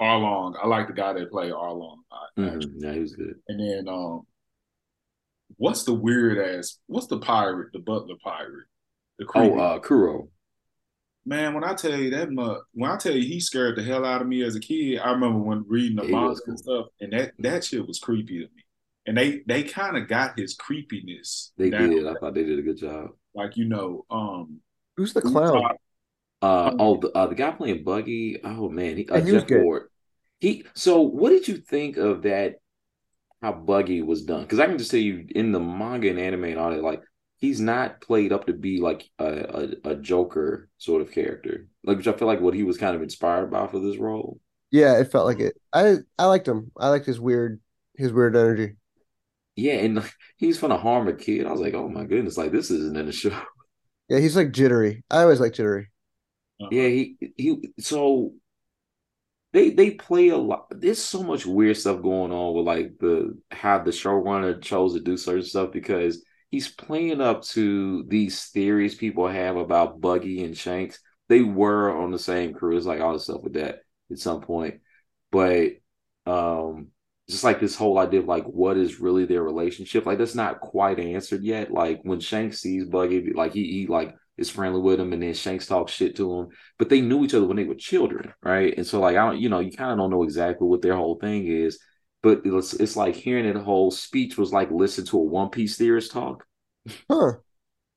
[0.00, 1.98] Arlong, I like the guy that played Arlong.
[2.38, 2.64] Mhm.
[2.78, 3.34] Yeah, he was good.
[3.48, 4.22] And then um
[5.56, 8.66] what's the weird ass what's the pirate, the butler pirate?
[9.18, 10.28] The creepy Oh, uh, Kuro.
[11.26, 14.04] Man, when I tell you that much, when I tell you he scared the hell
[14.04, 16.42] out of me as a kid, I remember when reading the Yeah, manga cool.
[16.48, 18.62] and stuff, and that that shit was creepy to me.
[19.06, 21.90] And they they kind of got his creepiness They down.
[21.90, 22.06] did.
[22.06, 23.10] I thought they did a good job.
[23.34, 24.60] Like you know, um,
[24.96, 25.62] Who's the clown?
[26.42, 28.40] Uh, oh, the, uh, the guy playing Buggy.
[28.44, 29.62] Oh man, he, uh, he was Jeff good.
[29.62, 29.88] Ward.
[30.40, 30.64] He.
[30.74, 32.56] So, what did you think of that?
[33.44, 34.42] How Buggy was done?
[34.42, 37.02] Because I can just tell you, in the manga and anime and all that, like
[37.36, 39.26] he's not played up to be like a,
[39.84, 41.68] a, a Joker sort of character.
[41.84, 44.40] Like, which I feel like what he was kind of inspired by for this role.
[44.70, 45.54] Yeah, it felt like it.
[45.74, 46.72] I I liked him.
[46.76, 47.60] I liked his weird
[47.96, 48.76] his weird energy.
[49.56, 51.46] Yeah, and like, he's gonna harm a kid.
[51.46, 53.38] I was like, oh my goodness, like this isn't in the show.
[54.08, 55.04] Yeah, he's like jittery.
[55.10, 55.88] I always like jittery.
[56.60, 57.70] uh, Yeah, he he.
[57.78, 58.34] So
[59.54, 60.66] they they play a lot.
[60.70, 65.00] There's so much weird stuff going on with like the how the showrunner chose to
[65.00, 70.58] do certain stuff because he's playing up to these theories people have about Buggy and
[70.58, 70.98] Shanks.
[71.28, 72.76] They were on the same crew.
[72.76, 74.80] It's like all the stuff with that at some point,
[75.30, 75.70] but
[76.26, 76.88] um,
[77.28, 80.60] just like this whole idea of like what is really their relationship, like that's not
[80.60, 81.70] quite answered yet.
[81.70, 85.34] Like when Shanks sees Buggy, like he he like is friendly with him, and then
[85.34, 88.74] Shanks talks shit to him but they knew each other when they were children, right?
[88.76, 90.96] And so, like, I don't, you know, you kind of don't know exactly what their
[90.96, 91.78] whole thing is,
[92.22, 95.76] but it's it's like hearing that whole speech was like listen to a One Piece
[95.76, 96.44] theorist talk.
[97.10, 97.34] Huh.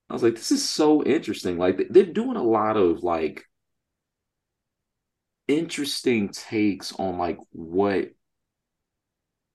[0.09, 1.57] I was like, this is so interesting.
[1.57, 3.43] Like, they're doing a lot of like
[5.47, 8.09] interesting takes on like what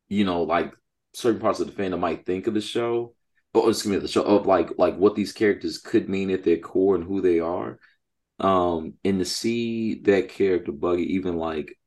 [0.08, 0.74] you know, like
[1.14, 3.14] certain parts of the fandom might think of the show,
[3.54, 6.58] or excuse me, the show of like like what these characters could mean at their
[6.58, 7.78] core and who they are
[8.40, 11.78] um and to see that character buggy even like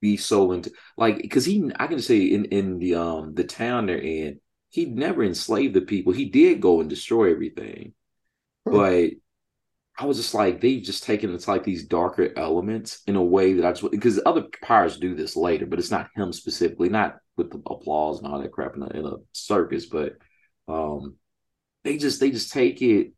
[0.00, 3.86] be so into like because he i can say in in the um the town
[3.86, 7.94] they're in he never enslaved the people he did go and destroy everything
[8.66, 8.70] Hmm.
[8.70, 9.10] but
[9.98, 13.52] I was just like, they've just taken it's like these darker elements in a way
[13.54, 17.18] that I just because other pirates do this later, but it's not him specifically, not
[17.36, 20.14] with the applause and all that crap in a, in a circus, but
[20.70, 21.16] um,
[21.84, 23.12] they just they just take it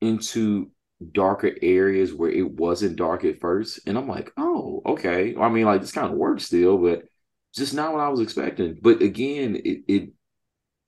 [0.00, 0.70] into
[1.12, 5.34] darker areas where it wasn't dark at first, and I'm like, oh, okay.
[5.36, 7.04] I mean, like this kind of works still, but
[7.54, 8.78] just not what I was expecting.
[8.80, 10.10] But again, it, it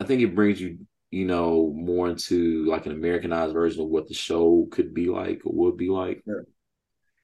[0.00, 0.78] I think it brings you
[1.10, 5.40] you know, more into like an Americanized version of what the show could be like
[5.44, 6.22] or would be like.
[6.26, 6.34] Yeah.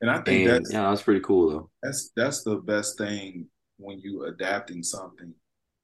[0.01, 1.71] And I think and, that's yeah, that's pretty cool though.
[1.83, 3.47] That's that's the best thing
[3.79, 5.35] when you adapting something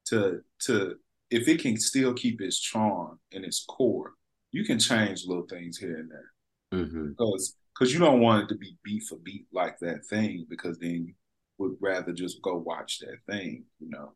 [0.07, 0.97] to to
[1.31, 4.15] if it can still keep its charm and its core,
[4.53, 6.81] you can change little things here and there.
[6.81, 7.11] Mm-hmm.
[7.11, 10.79] Because because you don't want it to be beat for beat like that thing, because
[10.79, 11.15] then you
[11.59, 14.13] would rather just go watch that thing, you know.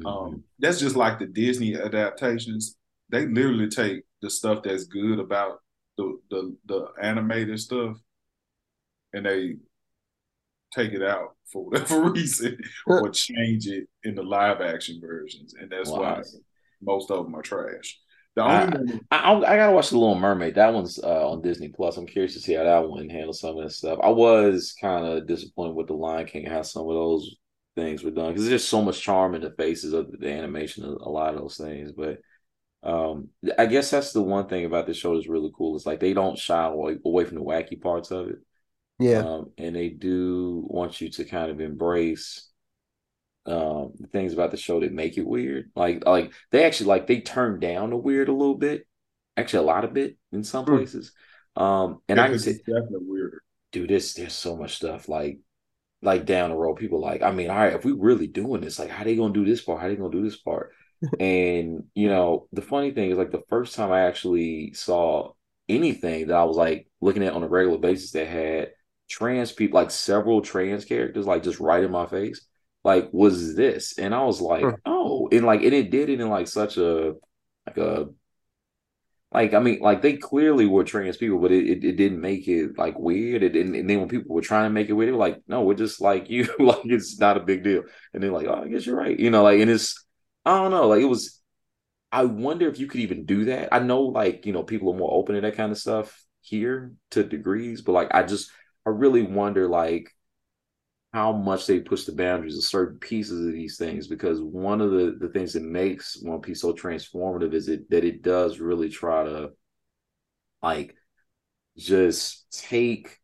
[0.00, 0.06] Mm-hmm.
[0.06, 2.76] Um, that's just like the Disney adaptations
[3.10, 5.60] they literally take the stuff that's good about
[5.96, 7.96] the the, the animated stuff
[9.12, 9.56] and they
[10.72, 15.70] take it out for whatever reason or change it in the live action versions, and
[15.70, 16.00] that's wow.
[16.00, 16.22] why
[16.82, 17.98] most of them are trash.
[18.36, 20.54] The only I, I, I, gotta watch the Little Mermaid.
[20.54, 21.96] That one's uh, on Disney Plus.
[21.96, 23.98] I'm curious to see how that one handles some of this stuff.
[24.02, 27.34] I was kind of disappointed with the Lion King how some of those
[27.74, 30.84] things were done because there's just so much charm in the faces of the animation
[30.84, 31.90] of a lot of those things.
[31.92, 32.18] But
[32.84, 33.28] um
[33.58, 36.12] i guess that's the one thing about the show that's really cool it's like they
[36.12, 38.38] don't shy away, away from the wacky parts of it
[38.98, 39.20] yeah.
[39.20, 42.44] Um, and they do want you to kind of embrace
[43.46, 45.70] um things about the show that make it weird.
[45.74, 48.86] Like like they actually like they turn down the weird a little bit
[49.36, 50.76] actually a lot of bit in some mm.
[50.76, 51.12] places.
[51.56, 53.42] Um and yeah, i can say definitely weirder.
[53.72, 55.38] Dude this there's so much stuff like
[56.02, 58.78] like down the road people like i mean all right if we really doing this
[58.78, 59.80] like how they gonna do this part?
[59.80, 60.72] How they gonna do this part?
[61.20, 65.32] And you know, the funny thing is like the first time I actually saw
[65.68, 68.70] anything that I was like looking at on a regular basis that had
[69.08, 72.46] trans people, like several trans characters, like just right in my face,
[72.84, 74.76] like was this, and I was like, huh.
[74.86, 77.14] oh, and like, and it did it in like such a
[77.66, 78.08] like a
[79.30, 82.48] like I mean, like they clearly were trans people, but it, it, it didn't make
[82.48, 83.42] it like weird.
[83.42, 85.42] It didn't, and then when people were trying to make it weird, they were like,
[85.46, 86.48] "No, we're just like you.
[86.58, 87.82] like it's not a big deal."
[88.14, 90.02] And they're like, "Oh, I guess you're right." You know, like, and it's
[90.46, 90.88] I don't know.
[90.88, 91.40] Like it was.
[92.10, 93.68] I wonder if you could even do that.
[93.70, 96.94] I know, like you know, people are more open to that kind of stuff here
[97.10, 98.50] to degrees, but like I just,
[98.88, 100.10] I really wonder like
[101.12, 104.90] how much they push the boundaries of certain pieces of these things because one of
[104.90, 108.88] the the things that makes One Piece so transformative is it that it does really
[108.88, 109.50] try to
[110.62, 110.94] like
[111.76, 113.18] just take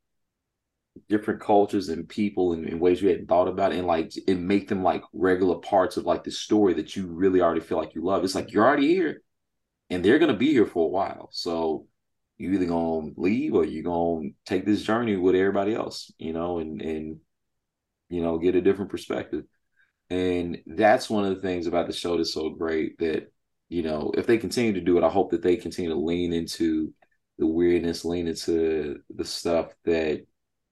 [1.08, 4.68] different cultures and people in, in, ways you hadn't thought about and like and make
[4.68, 8.04] them like regular parts of like the story that you really already feel like you
[8.04, 8.22] love.
[8.24, 9.22] It's like you're already here
[9.90, 11.28] and they're gonna be here for a while.
[11.32, 11.86] So
[12.38, 16.58] you either gonna leave or you're gonna take this journey with everybody else, you know,
[16.58, 17.20] and and
[18.08, 19.44] you know, get a different perspective.
[20.10, 23.32] And that's one of the things about the show that's so great that,
[23.68, 26.32] you know, if they continue to do it, I hope that they continue to lean
[26.32, 26.92] into
[27.38, 30.24] the weirdness, lean into the stuff that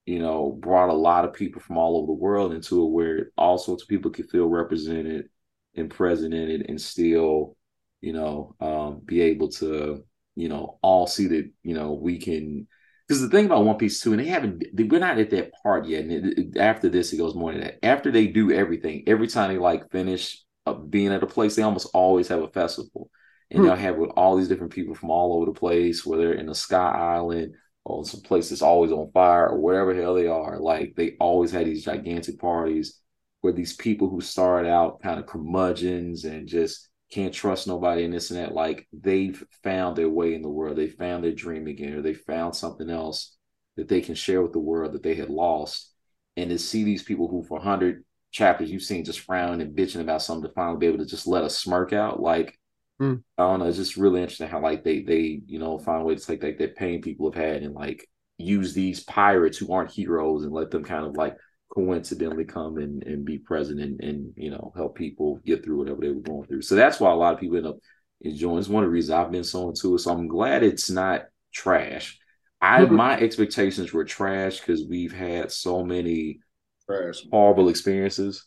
[0.06, 3.30] you know, brought a lot of people from all over the world into it where
[3.36, 5.28] all sorts of people could feel represented
[5.76, 7.56] and present in it and still,
[8.00, 12.66] you know, um, be able to, you know, all see that, you know, we can.
[13.06, 15.52] Because the thing about One Piece too, and they haven't, they, we're not at that
[15.62, 16.04] part yet.
[16.04, 17.84] And it, it, after this, it goes more than that.
[17.84, 21.62] After they do everything, every time they like finish uh, being at a place, they
[21.62, 23.10] almost always have a festival.
[23.50, 23.66] And hmm.
[23.66, 26.54] they'll have with all these different people from all over the place, whether in the
[26.54, 30.58] Sky Island or some place that's always on fire or wherever the hell they are.
[30.58, 33.00] Like they always had these gigantic parties
[33.40, 38.12] where these people who started out kind of curmudgeons and just can't trust nobody and
[38.12, 40.76] this and that, like they've found their way in the world.
[40.76, 43.36] They found their dream again, or they found something else
[43.76, 45.92] that they can share with the world that they had lost.
[46.36, 50.00] And to see these people who for hundred chapters you've seen just frowning and bitching
[50.00, 52.58] about something to finally be able to just let a smirk out, like
[53.00, 53.22] Mm.
[53.36, 53.66] I don't know.
[53.66, 56.42] It's just really interesting how like they they you know find a way to take
[56.42, 58.08] like that pain people have had and like
[58.38, 61.36] use these pirates who aren't heroes and let them kind of like
[61.74, 66.00] coincidentally come and, and be present and, and you know help people get through whatever
[66.00, 66.62] they were going through.
[66.62, 67.78] So that's why a lot of people end up
[68.20, 68.58] enjoying.
[68.58, 69.98] It's one of the reasons I've been so into it.
[70.00, 72.18] So I'm glad it's not trash.
[72.60, 72.94] I mm-hmm.
[72.94, 76.40] my expectations were trash because we've had so many
[76.86, 77.24] trash.
[77.30, 78.46] horrible experiences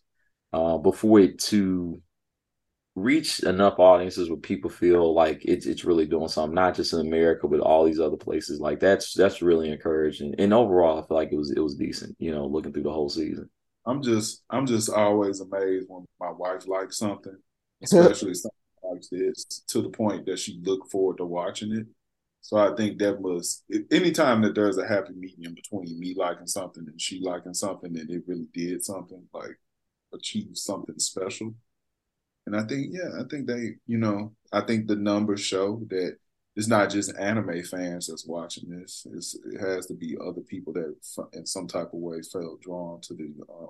[0.54, 2.02] uh, before it to
[2.96, 7.02] reach enough audiences where people feel like it's it's really doing something, not just in
[7.02, 8.60] America, but all these other places.
[8.60, 10.36] Like that's that's really encouraging.
[10.40, 12.16] And overall, I feel like it was it was decent.
[12.20, 13.50] You know, looking through the whole season.
[13.86, 17.38] I'm just I'm just always amazed when my wife likes something,
[17.84, 18.52] especially something
[18.84, 21.86] like this, to the point that she look forward to watching it.
[22.42, 26.86] So I think that was anytime that there's a happy medium between me liking something
[26.88, 29.60] and she liking something, and it really did something like
[30.14, 31.56] achieve something special.
[32.46, 36.18] And I think, yeah, I think they, you know, I think the numbers show that
[36.56, 39.06] it's not just anime fans that's watching this.
[39.14, 40.96] It's, it has to be other people that,
[41.34, 43.34] in some type of way, felt drawn to the.
[43.50, 43.70] Um,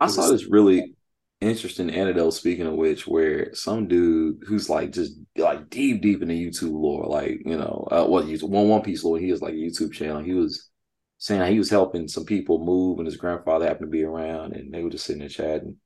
[0.00, 0.94] I saw this really
[1.40, 6.28] interesting anecdote speaking of which where some dude who's like just like deep deep in
[6.28, 9.42] the youtube lore like you know uh, what YouTube, one one piece lore he has
[9.42, 10.70] like a youtube channel he was
[11.18, 14.72] saying he was helping some people move and his grandfather happened to be around and
[14.72, 15.76] they were just sitting there chatting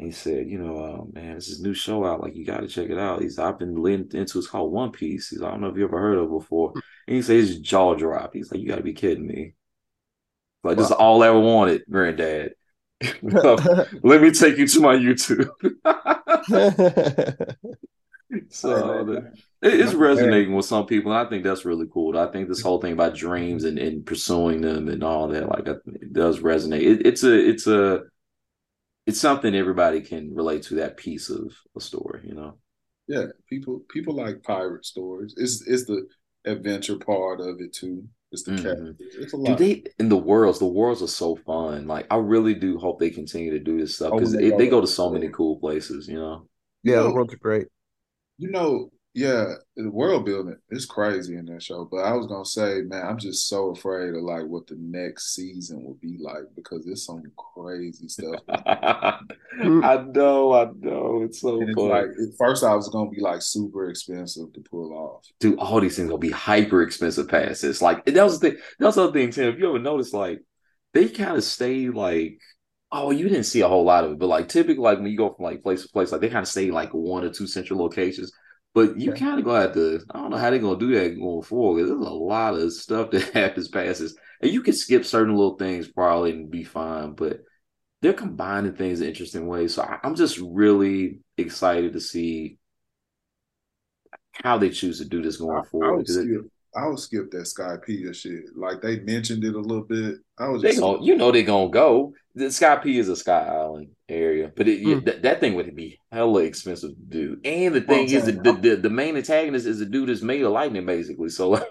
[0.00, 2.60] and he said you know uh, man this is new show out like you got
[2.60, 5.50] to check it out he's i've been linked into it's called one piece he's i
[5.50, 6.72] don't know if you ever heard of it before
[7.06, 9.52] and he says his jaw drop he's like you got to be kidding me
[10.64, 10.82] like wow.
[10.82, 12.54] this is all I ever wanted granddad
[13.22, 15.48] let me take you to my YouTube.
[18.50, 19.24] so
[19.62, 21.12] it's resonating with some people.
[21.12, 22.18] I think that's really cool.
[22.18, 25.66] I think this whole thing about dreams and, and pursuing them and all that, like
[25.66, 26.82] it does resonate.
[26.82, 28.02] It, it's a it's a
[29.10, 32.58] it's something everybody can relate to that piece of a story, you know.
[33.08, 35.34] Yeah, people people like pirate stories.
[35.36, 36.06] It's it's the
[36.44, 38.04] adventure part of it too.
[38.30, 38.90] It's the mm-hmm.
[39.20, 39.58] It's a lot.
[39.58, 40.60] Do they in the worlds?
[40.60, 41.88] The worlds are so fun.
[41.88, 44.68] Like I really do hope they continue to do this stuff because oh, they, they,
[44.68, 46.06] go to so many cool places.
[46.06, 46.48] You know.
[46.84, 47.66] Yeah, you know, the worlds are great.
[48.38, 51.84] You know, yeah, the world building is crazy in that show.
[51.84, 55.34] But I was gonna say, man, I'm just so afraid of like what the next
[55.34, 58.40] season will be like because there's some crazy stuff.
[59.60, 59.84] Mm.
[59.84, 61.22] I know, I know.
[61.24, 61.88] It's so and fun.
[61.88, 65.26] like at first I was gonna be like super expensive to pull off.
[65.40, 67.82] Dude, all these things will be hyper expensive passes.
[67.82, 68.60] Like that was the thing.
[68.78, 69.52] That was the other thing, Tim.
[69.52, 70.40] If you ever notice, like
[70.94, 72.38] they kind of stay like
[72.92, 75.16] Oh, you didn't see a whole lot of it, but like typically, like when you
[75.16, 77.46] go from like place to place, like they kind of stay like one or two
[77.46, 78.32] central locations.
[78.72, 80.00] But you kind of gonna have to.
[80.10, 81.80] I don't know how they're gonna do that going forward.
[81.80, 85.88] There's a lot of stuff that happens passes, and you can skip certain little things
[85.88, 87.14] probably and be fine.
[87.14, 87.40] But
[88.00, 89.74] they're combining things in interesting ways.
[89.74, 92.58] So I, I'm just really excited to see
[94.32, 96.06] how they choose to do this going forward.
[96.74, 98.44] I would skip that Skypiea shit.
[98.56, 100.16] Like they mentioned it a little bit.
[100.38, 102.12] I was just gonna, you know they're gonna go.
[102.34, 105.04] The Sky P is a Sky Island area, but it, mm.
[105.04, 107.40] th- that thing would be hella expensive to do.
[107.44, 110.52] And the thing is, the, the, the main antagonist is a dude that's made of
[110.52, 111.28] lightning, basically.
[111.28, 111.66] So like,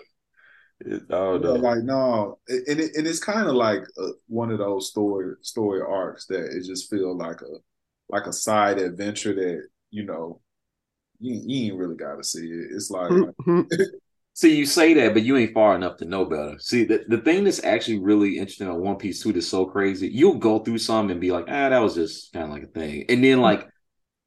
[0.81, 1.53] it, I don't know.
[1.53, 5.81] Like no, and it, and it's kind of like a, one of those story story
[5.81, 7.57] arcs that it just feel like a
[8.09, 10.41] like a side adventure that you know
[11.19, 12.71] you, you ain't really got to see it.
[12.71, 13.09] It's like.
[13.11, 13.61] Mm-hmm.
[14.39, 16.57] See, you say that, but you ain't far enough to know better.
[16.59, 20.07] See, the, the thing that's actually really interesting on One Piece too that's so crazy,
[20.07, 22.67] you'll go through some and be like, ah, that was just kind of like a
[22.67, 23.03] thing.
[23.09, 23.67] And then like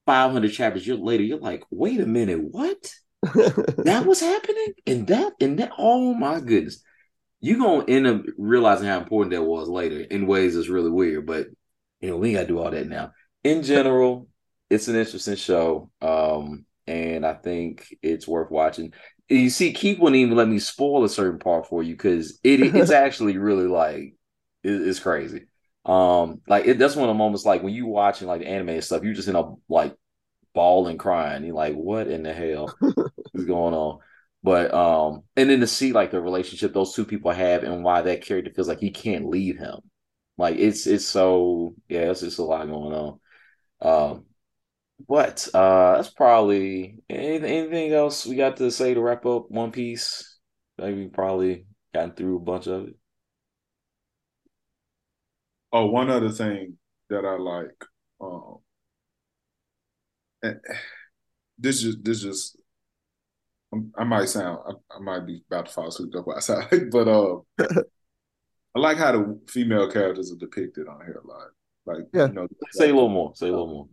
[0.04, 2.92] 500 chapters years later, you're like, wait a minute, what?
[3.22, 4.74] that was happening?
[4.86, 6.82] And that, and that, oh my goodness.
[7.40, 10.90] You're going to end up realizing how important that was later in ways that's really
[10.90, 11.24] weird.
[11.24, 11.46] But,
[12.02, 13.12] you know, we got to do all that now.
[13.44, 14.28] In general,
[14.68, 15.90] it's an interesting show.
[16.02, 18.92] Um, and I think it's worth watching
[19.32, 22.60] you see, Keith wouldn't even let me spoil a certain part for you because it
[22.60, 24.14] it's actually really like
[24.62, 25.46] it, it's crazy.
[25.84, 28.80] Um, like it, that's one of the moments like when you watching like the anime
[28.82, 29.96] stuff, you just end up like
[30.54, 31.44] bawling, crying.
[31.44, 32.74] You're like, what in the hell
[33.34, 34.00] is going on?
[34.42, 38.02] But um, and then to see like the relationship those two people have and why
[38.02, 39.80] that character feels like he can't leave him.
[40.38, 43.20] Like it's it's so yeah, it's just a lot going on.
[43.80, 44.26] Um,
[45.08, 49.72] but uh that's probably anything, anything else we got to say to wrap up One
[49.72, 50.38] Piece.
[50.78, 52.96] Like we probably gotten through a bunch of it.
[55.72, 56.76] Oh, one other thing
[57.08, 57.84] that I like.
[58.20, 58.58] Um,
[61.58, 62.58] this just this just
[63.96, 67.38] I might sound I, I, might be about to fall asleep up outside, but uh,
[68.74, 71.48] I like how the female characters are depicted on here a lot.
[71.84, 72.26] Like, yeah.
[72.26, 73.32] you know, say a little more.
[73.34, 73.88] Say a little more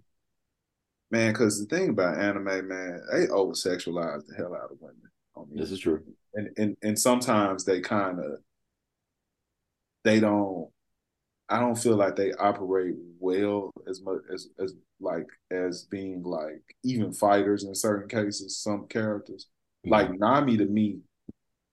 [1.11, 1.33] man.
[1.33, 4.97] Because the thing about anime, man, they over sexualize the hell out of women.
[5.35, 6.03] I mean, this is true,
[6.33, 8.39] and and and sometimes they kind of
[10.03, 10.69] they don't.
[11.51, 16.61] I don't feel like they operate well as much as as like as being like
[16.83, 18.57] even fighters in certain cases.
[18.57, 19.47] Some characters,
[19.85, 19.91] mm-hmm.
[19.91, 20.99] like Nami, to me,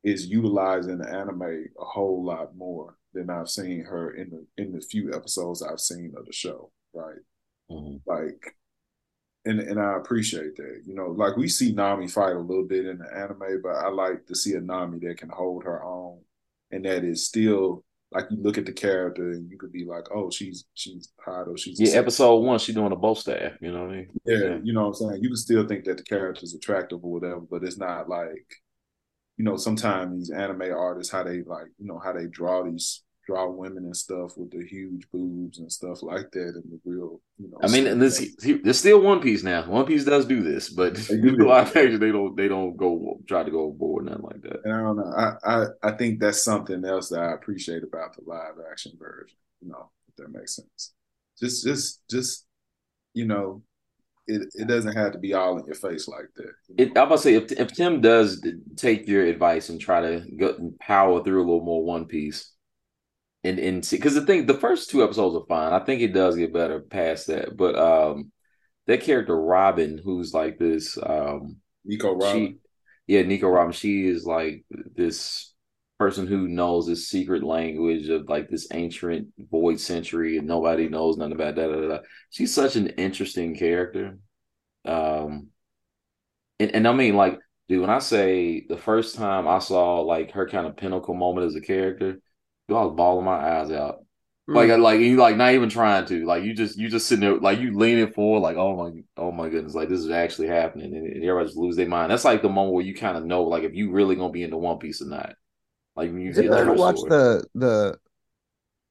[0.02, 4.62] is utilized in the anime a whole lot more than I've seen her in the
[4.62, 6.70] in the few episodes I've seen of the show.
[6.94, 7.18] Right,
[7.70, 7.96] mm-hmm.
[8.06, 8.56] like
[9.46, 10.82] and and I appreciate that.
[10.84, 13.88] You know, like we see Nami fight a little bit in the anime, but I
[13.88, 16.20] like to see a Nami that can hold her own,
[16.70, 20.04] and that is still like you look at the character and you could be like,
[20.14, 21.98] oh, she's she's hot or she's yeah.
[21.98, 23.52] Episode one, she's doing a bow staff.
[23.60, 24.08] You know what I mean?
[24.24, 25.22] Yeah, yeah, you know what I'm saying.
[25.22, 28.46] You can still think that the character's attractive or whatever, but it's not like
[29.36, 33.02] you know, sometimes these anime artists how they like, you know, how they draw these
[33.26, 37.20] draw women and stuff with the huge boobs and stuff like that and the real,
[37.38, 37.58] you know.
[37.62, 39.68] I mean, and this there's still One Piece now.
[39.68, 43.42] One Piece does do this, but do live action they don't they don't go try
[43.42, 44.60] to go board nothing like that.
[44.64, 45.12] And I don't know.
[45.16, 49.36] I, I I think that's something else that I appreciate about the live action version.
[49.60, 50.94] You know, if that makes sense.
[51.38, 52.46] Just just just
[53.12, 53.62] you know,
[54.26, 56.52] it, it doesn't have to be all in your face like that.
[56.68, 56.84] You know?
[56.84, 58.44] it, I'm about to say if if Tim does
[58.76, 62.52] take your advice and try to go power through a little more One Piece,
[63.46, 65.72] and and see because the thing the first two episodes are fine.
[65.72, 68.32] I think it does get better past that, but um,
[68.86, 72.56] that character Robin, who's like this um, Nico Robin, she,
[73.06, 75.54] yeah, Nico Robin, she is like this
[75.98, 81.16] person who knows this secret language of like this ancient void century and nobody knows
[81.16, 82.02] nothing about that.
[82.30, 84.18] She's such an interesting character.
[84.84, 85.48] Um
[86.60, 87.38] and, and I mean like
[87.68, 91.46] dude, when I say the first time I saw like her kind of pinnacle moment
[91.46, 92.20] as a character,
[92.68, 94.00] I was bawling my eyes out.
[94.48, 94.54] Mm.
[94.54, 96.24] Like like you like not even trying to.
[96.24, 99.32] Like you just you just sitting there like you leaning forward, like, oh my oh
[99.32, 100.94] my goodness, like this is actually happening.
[100.94, 102.10] And, and everybody just lose their mind.
[102.10, 104.42] That's like the moment where you kind of know like if you really gonna be
[104.42, 105.34] into One Piece or not.
[105.96, 107.98] Like when you is it better to watch the the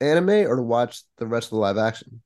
[0.01, 2.21] anime or to watch the rest of the live action?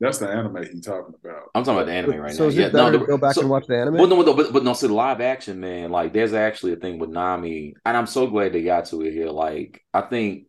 [0.00, 1.42] That's the anime he's talking about.
[1.54, 2.48] I'm talking about the anime right so now.
[2.50, 3.94] Is it yeah, better no, the, to go back so, and watch the anime?
[3.94, 6.76] Well, no, no, but but no, so the live action, man, like there's actually a
[6.76, 9.30] thing with Nami, and I'm so glad they got to it here.
[9.30, 10.44] Like, I think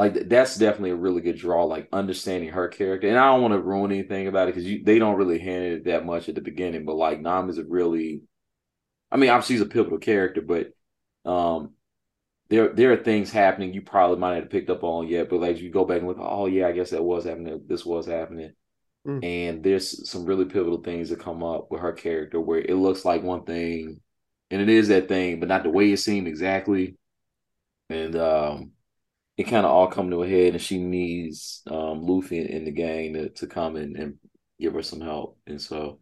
[0.00, 3.06] like that's definitely a really good draw, like understanding her character.
[3.06, 5.84] And I don't want to ruin anything about it because they don't really hand it
[5.84, 8.22] that much at the beginning, but like Nami's a really
[9.12, 10.72] I mean, obviously she's a pivotal character, but
[11.30, 11.74] um
[12.48, 15.40] there there are things happening you probably might not have picked up on yet, but
[15.40, 17.64] like you go back and look, oh yeah, I guess that was happening.
[17.66, 18.54] This was happening.
[19.06, 19.22] Mm.
[19.22, 23.04] And there's some really pivotal things that come up with her character where it looks
[23.04, 24.00] like one thing
[24.50, 26.96] and it is that thing, but not the way it seemed exactly.
[27.90, 28.72] And um
[29.40, 32.64] it kind of all come to a head and she needs um Luffy in, in
[32.66, 34.16] the gang to, to come in and
[34.60, 35.38] give her some help.
[35.46, 35.98] And so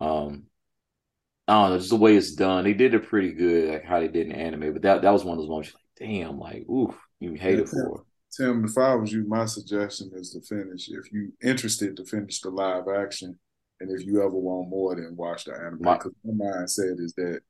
[0.00, 0.44] um
[1.46, 2.64] I don't know, just the way it's done.
[2.64, 4.72] They did it pretty good, like how they did in anime.
[4.72, 7.64] But that that was one of those moments like, damn, like, oof, you hate yeah,
[7.64, 8.04] it for.
[8.34, 10.88] Tim, if I was you, my suggestion is to finish.
[10.88, 13.38] If you interested to finish the live action,
[13.80, 15.78] and if you ever want more, then watch the anime.
[15.78, 17.40] Because my, my mindset is that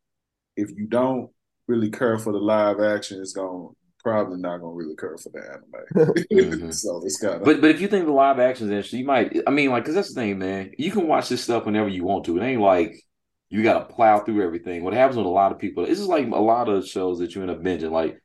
[0.56, 1.30] if you don't
[1.66, 5.40] really care for the live action, it's going probably not gonna really care for the
[5.40, 6.24] anime.
[6.32, 6.70] mm-hmm.
[6.72, 7.44] so it's kind of.
[7.44, 9.36] But but if you think the live action is interesting, you might.
[9.46, 10.72] I mean, like, cause that's the thing, man.
[10.78, 12.38] You can watch this stuff whenever you want to.
[12.38, 13.02] It ain't like
[13.50, 14.84] you got to plow through everything.
[14.84, 17.34] What happens with a lot of people, this is like a lot of shows that
[17.34, 17.90] you end up binging.
[17.90, 18.20] Like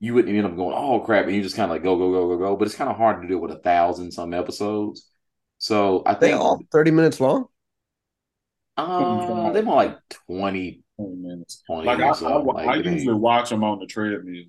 [0.00, 2.12] you wouldn't end up going, oh crap, and you just kind of like go, go,
[2.12, 2.56] go, go, go.
[2.56, 5.08] But it's kind of hard to do with a thousand some episodes.
[5.58, 7.46] So I think they all thirty minutes long.
[8.76, 9.96] Uh, they're more like
[10.26, 11.62] 20, 20 minutes.
[11.66, 14.44] 20 like I, I, like I usually watch them on the treadmill.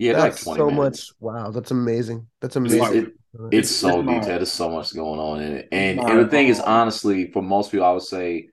[0.00, 1.12] Yeah, that's like so minutes.
[1.20, 1.34] much.
[1.34, 2.26] Wow, that's amazing.
[2.40, 2.82] That's amazing.
[2.82, 3.12] It's, it,
[3.52, 4.24] it's so detailed.
[4.24, 7.70] There's so much going on in it, and, and the thing is, honestly, for most
[7.70, 8.48] people, I would say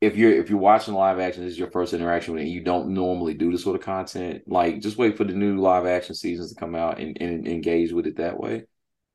[0.00, 2.52] if you're if you're watching live action, this is your first interaction with it, and
[2.52, 5.86] you don't normally do this sort of content, like just wait for the new live
[5.86, 8.64] action seasons to come out and, and engage with it that way.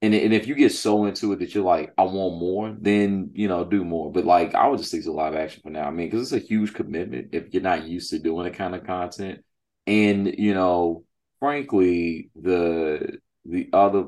[0.01, 3.31] And and if you get so into it that you're like, I want more, then
[3.33, 4.13] you know do more.
[4.13, 5.87] But like, I would just stick to live action for now.
[5.87, 8.75] I mean, because it's a huge commitment if you're not used to doing that kind
[8.75, 9.43] of content,
[9.87, 11.03] and you know,
[11.43, 14.05] frankly, the the other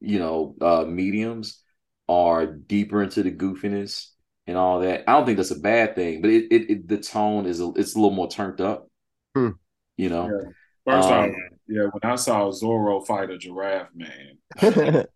[0.00, 1.62] you know uh mediums
[2.08, 4.06] are deeper into the goofiness
[4.46, 5.04] and all that.
[5.06, 7.70] I don't think that's a bad thing, but it, it, it the tone is a,
[7.76, 8.88] it's a little more turned up.
[9.36, 9.50] Hmm.
[9.98, 10.24] You know.
[10.24, 10.50] Yeah.
[10.86, 11.36] First um, off,
[11.68, 14.38] yeah, when I saw Zoro fight a giraffe, man.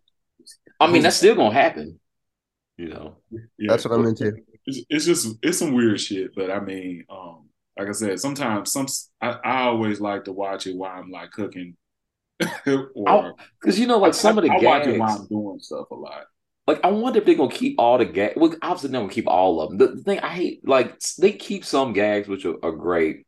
[0.79, 1.99] I mean, that's still gonna happen.
[2.77, 3.15] You know.
[3.31, 4.33] Yeah, that's what I'm into.
[4.65, 7.44] It's, it's, just it's some weird shit, but I mean, um,
[7.77, 8.87] like I said, sometimes some
[9.21, 11.75] I, I always like to watch it while I'm like cooking.
[12.95, 15.27] or because you know, like some I, of the I, gags, watch it while I'm
[15.27, 16.25] doing stuff a lot.
[16.67, 18.33] Like, I wonder if they're gonna keep all the gags.
[18.35, 19.77] Well, obviously, they're gonna keep all of them.
[19.77, 23.27] The, the, thing I hate, like, they keep some gags which are, are great,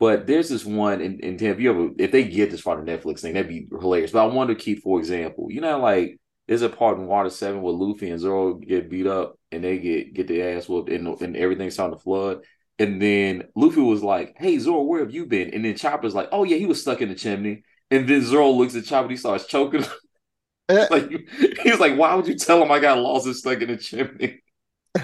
[0.00, 1.02] but there's this one.
[1.02, 3.48] And, and Tim, if you ever, if they get this part of Netflix thing, that'd
[3.48, 4.12] be hilarious.
[4.12, 6.18] But I wonder, to keep for example, you know, like
[6.48, 9.78] there's a part in Water Seven where Luffy and Zoro get beat up and they
[9.78, 12.40] get get their ass whooped and, and everything's starting to flood.
[12.82, 16.28] And then Luffy was like, "Hey Zoro, where have you been?" And then Chopper's like,
[16.32, 17.62] "Oh yeah, he was stuck in the chimney."
[17.92, 19.84] And then Zoro looks at Chopper, and he starts choking.
[20.68, 21.08] like
[21.62, 23.76] he was like, "Why would you tell him I got lost and stuck in the
[23.76, 24.42] chimney?"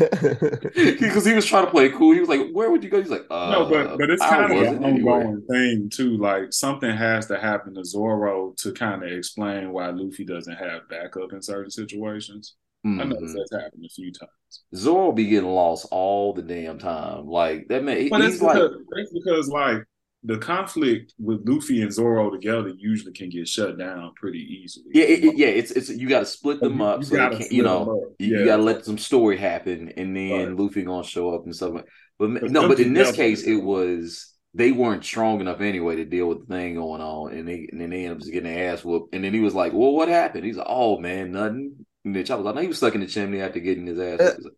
[1.01, 2.13] Because he was trying to play cool.
[2.15, 4.45] He was like, "Where would you go?" He's like, uh, "No, but but it's kind
[4.45, 6.17] of an ongoing thing too.
[6.17, 10.89] Like something has to happen to Zoro to kind of explain why Luffy doesn't have
[10.89, 12.57] backup in certain situations.
[12.87, 13.01] Mm-hmm.
[13.01, 13.35] I know mm-hmm.
[13.37, 14.31] that's happened a few times.
[14.75, 17.27] Zoro be getting lost all the damn time.
[17.27, 18.09] Like that man.
[18.09, 19.85] But it's because, like, it's because like
[20.25, 24.87] the conflict with Luffy and Zoro together usually can get shut down pretty easily.
[24.93, 27.39] Yeah, it, it, yeah, it's it's you got to split them up you so gotta
[27.39, 28.15] can't, you know up.
[28.19, 30.57] you, got to let some story happen, and then Right.
[30.57, 31.75] Luffy gonna show up and stuff.
[31.75, 31.87] like
[32.19, 36.05] But But no, but in this case, it was they weren't strong enough anyway to
[36.05, 38.53] deal with the thing going on, and they and then they ended up just getting
[38.53, 39.15] their ass whooped.
[39.15, 42.25] And then he was like, "Well, what happened?" He's like, "Oh man, nothing." And then
[42.25, 44.45] Chopper's like, "No, he was stuck in the chimney after getting his ass." whooped." He's
[44.47, 44.55] like,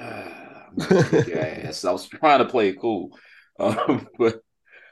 [0.00, 1.84] ah, I'm gonna kick your ass.
[1.84, 3.18] I was trying to play it cool,
[3.60, 4.40] um, but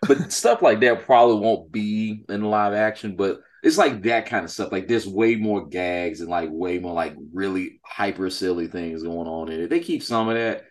[0.06, 3.16] but stuff like that probably won't be in live action.
[3.16, 4.72] But it's like that kind of stuff.
[4.72, 9.28] Like there's way more gags and like way more like really hyper silly things going
[9.28, 9.70] on in it.
[9.70, 10.64] They keep some of that,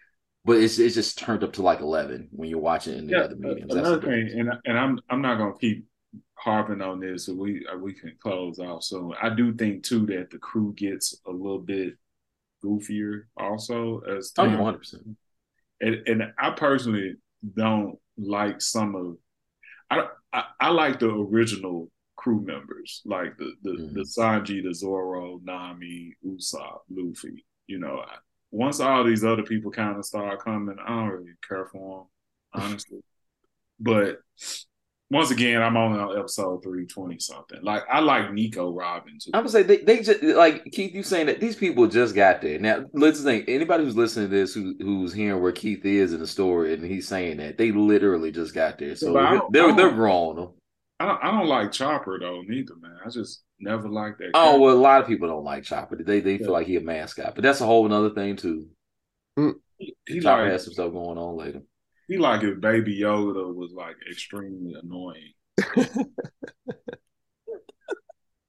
[0.46, 3.18] but it's it's just turned up to like eleven when you're watching it in the
[3.18, 3.76] Yeah, other mediums.
[3.76, 5.86] Another the thing, and and I'm I'm not gonna keep
[6.42, 9.14] harping on this, so we uh, we can close off soon.
[9.22, 11.96] I do think too that the crew gets a little bit
[12.64, 15.18] goofier also as Oh, time, 100 percent.
[15.82, 17.16] and and I personally
[17.56, 19.18] don't like some of
[19.90, 23.94] I I, I like the original crew members, like the the, Mhm.
[23.96, 27.46] the Sanji, the Zoro, Nami, Usopp, Luffy.
[27.68, 28.18] You know, I,
[28.52, 32.08] once all these other people kind of start coming, I don't really care for
[32.54, 33.00] them, honestly.
[33.80, 34.22] but
[35.12, 37.60] once again, I'm only on episode three twenty something.
[37.62, 39.28] Like I like Nico Robbins.
[39.34, 40.94] I'm gonna say they, they just like Keith.
[40.96, 42.58] You saying that these people just got there.
[42.60, 43.46] Now, let's think.
[43.48, 46.84] Anybody who's listening to this, who who's hearing where Keith is in the story, and
[46.84, 48.96] he's saying that they literally just got there.
[48.96, 50.54] So But I don't- I they're don't- they're grown.
[51.00, 52.96] I don't, I don't like Chopper though, neither man.
[53.06, 54.32] I just never liked that.
[54.34, 54.60] Oh character.
[54.62, 55.96] well, a lot of people don't like Chopper.
[56.02, 56.38] They they Yeah.
[56.38, 58.68] feel like he a mascot, but that's a whole another thing too.
[59.36, 59.50] Hmm.
[59.78, 61.62] he Chopper like has some stuff going on later.
[62.12, 65.32] He like if Baby Yoda was like extremely annoying.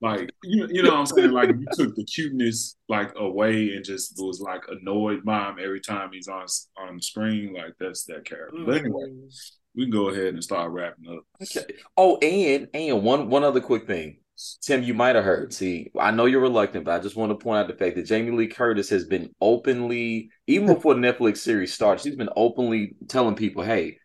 [0.01, 1.31] like you you know what I'm saying?
[1.31, 5.59] Like if you took the cuteness like away and just was like annoyed by him
[5.63, 6.47] every time he's on
[6.77, 8.65] on screen, like that's that character.
[8.67, 9.53] But anyway, mm.
[9.77, 11.23] we can go ahead and start wrapping up.
[11.41, 11.73] Okay.
[11.97, 14.17] Oh, and and one one other quick thing,
[14.63, 15.53] Tim, you might have heard.
[15.53, 18.07] See, I know you're reluctant, but I just want to point out the fact that
[18.07, 22.95] Jamie Lee Curtis has been openly, even before the Netflix series starts, she's been openly
[23.09, 23.99] telling people, "Hey,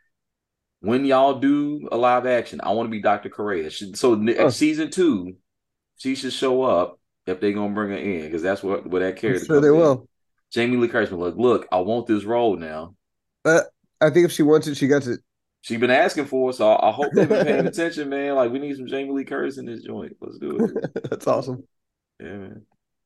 [0.81, 3.29] when y'all do a live action, I want to be Dr.
[3.29, 4.49] Kureha." She, so Oh.
[4.49, 5.35] season two,
[5.97, 9.09] she should show up if they're gonna bring her in because that's what where that
[9.09, 9.45] I'm character.
[9.45, 9.75] sure they in.
[9.75, 10.07] will.
[10.51, 12.95] Jamie Lee Curtis, like, look, I want this role now.
[13.45, 15.19] I think if she wants it, she gets it.
[15.61, 18.35] She been asking for it, so I I hope they've been paying attention, man.
[18.35, 20.15] Like we need some Jamie Lee Curtis in this joint.
[20.21, 21.03] Let's do it.
[21.09, 21.63] That's awesome.
[22.19, 22.65] Yeah, man.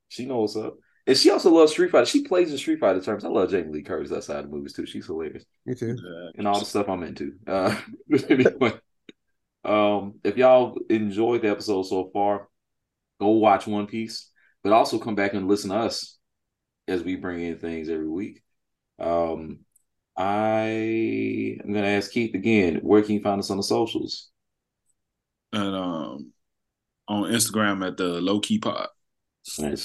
[0.10, 0.76] She knows what's up.
[1.08, 2.06] And she also loves Street Fighter.
[2.06, 3.26] She plays in Street Fighter terms.
[3.26, 4.86] I love Jamie Lee Curtis outside the movies too.
[4.86, 5.46] She's hilarious.
[5.66, 5.98] Me too.
[6.38, 7.34] And all the stuff I'm into.
[7.48, 7.76] Uh
[8.08, 8.74] but anyway.
[9.64, 12.48] Um, if y'all enjoyed the episode so far,
[13.20, 14.30] go watch One Piece,
[14.64, 16.18] but also come back and listen to us
[16.88, 18.42] as we bring in things every week.
[19.00, 19.60] Um,
[20.22, 24.30] I am gonna ask Keith again, where can you find us on the socials?
[25.52, 26.32] And um
[27.08, 28.88] on Instagram at the low key pod.
[29.58, 29.76] Man.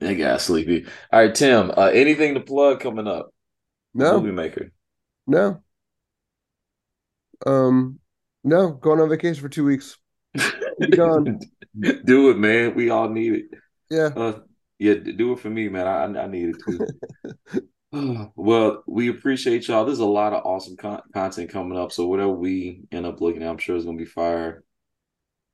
[0.00, 0.86] That guy's sleepy.
[1.12, 1.70] All right, Tim.
[1.76, 3.28] Uh, anything to plug coming up?
[3.92, 4.72] No, Movie maker.
[5.26, 5.62] no.
[7.44, 7.98] Um,
[8.42, 8.70] no.
[8.70, 9.98] Going on vacation for two weeks.
[10.32, 11.38] Be gone.
[12.06, 12.74] do it, man.
[12.74, 13.44] We all need it.
[13.90, 14.08] Yeah.
[14.16, 14.38] Uh,
[14.78, 15.86] yeah, do it for me, man.
[15.86, 17.60] I I need it too.
[17.92, 18.24] Hmm.
[18.36, 19.84] well, we appreciate y'all.
[19.84, 21.92] There's a lot of awesome con- content coming up.
[21.92, 24.64] So whatever we end up looking at, I'm sure it's gonna be fire.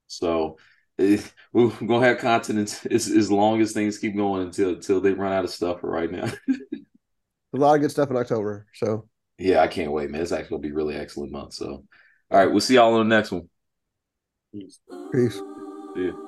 [0.06, 0.56] So
[0.98, 1.22] we're
[1.52, 5.32] gonna have content as, as, as long as things keep going until until they run
[5.32, 6.30] out of stuff for right now.
[7.54, 8.66] A lot of good stuff in October.
[8.74, 9.08] So
[9.38, 10.20] yeah, I can't wait, man.
[10.20, 11.54] It's actually gonna be a really excellent month.
[11.54, 11.84] So
[12.30, 13.48] all right, we'll see y'all on the next one.
[14.52, 14.80] Peace.
[15.12, 15.40] peace.
[15.96, 16.27] Yeah.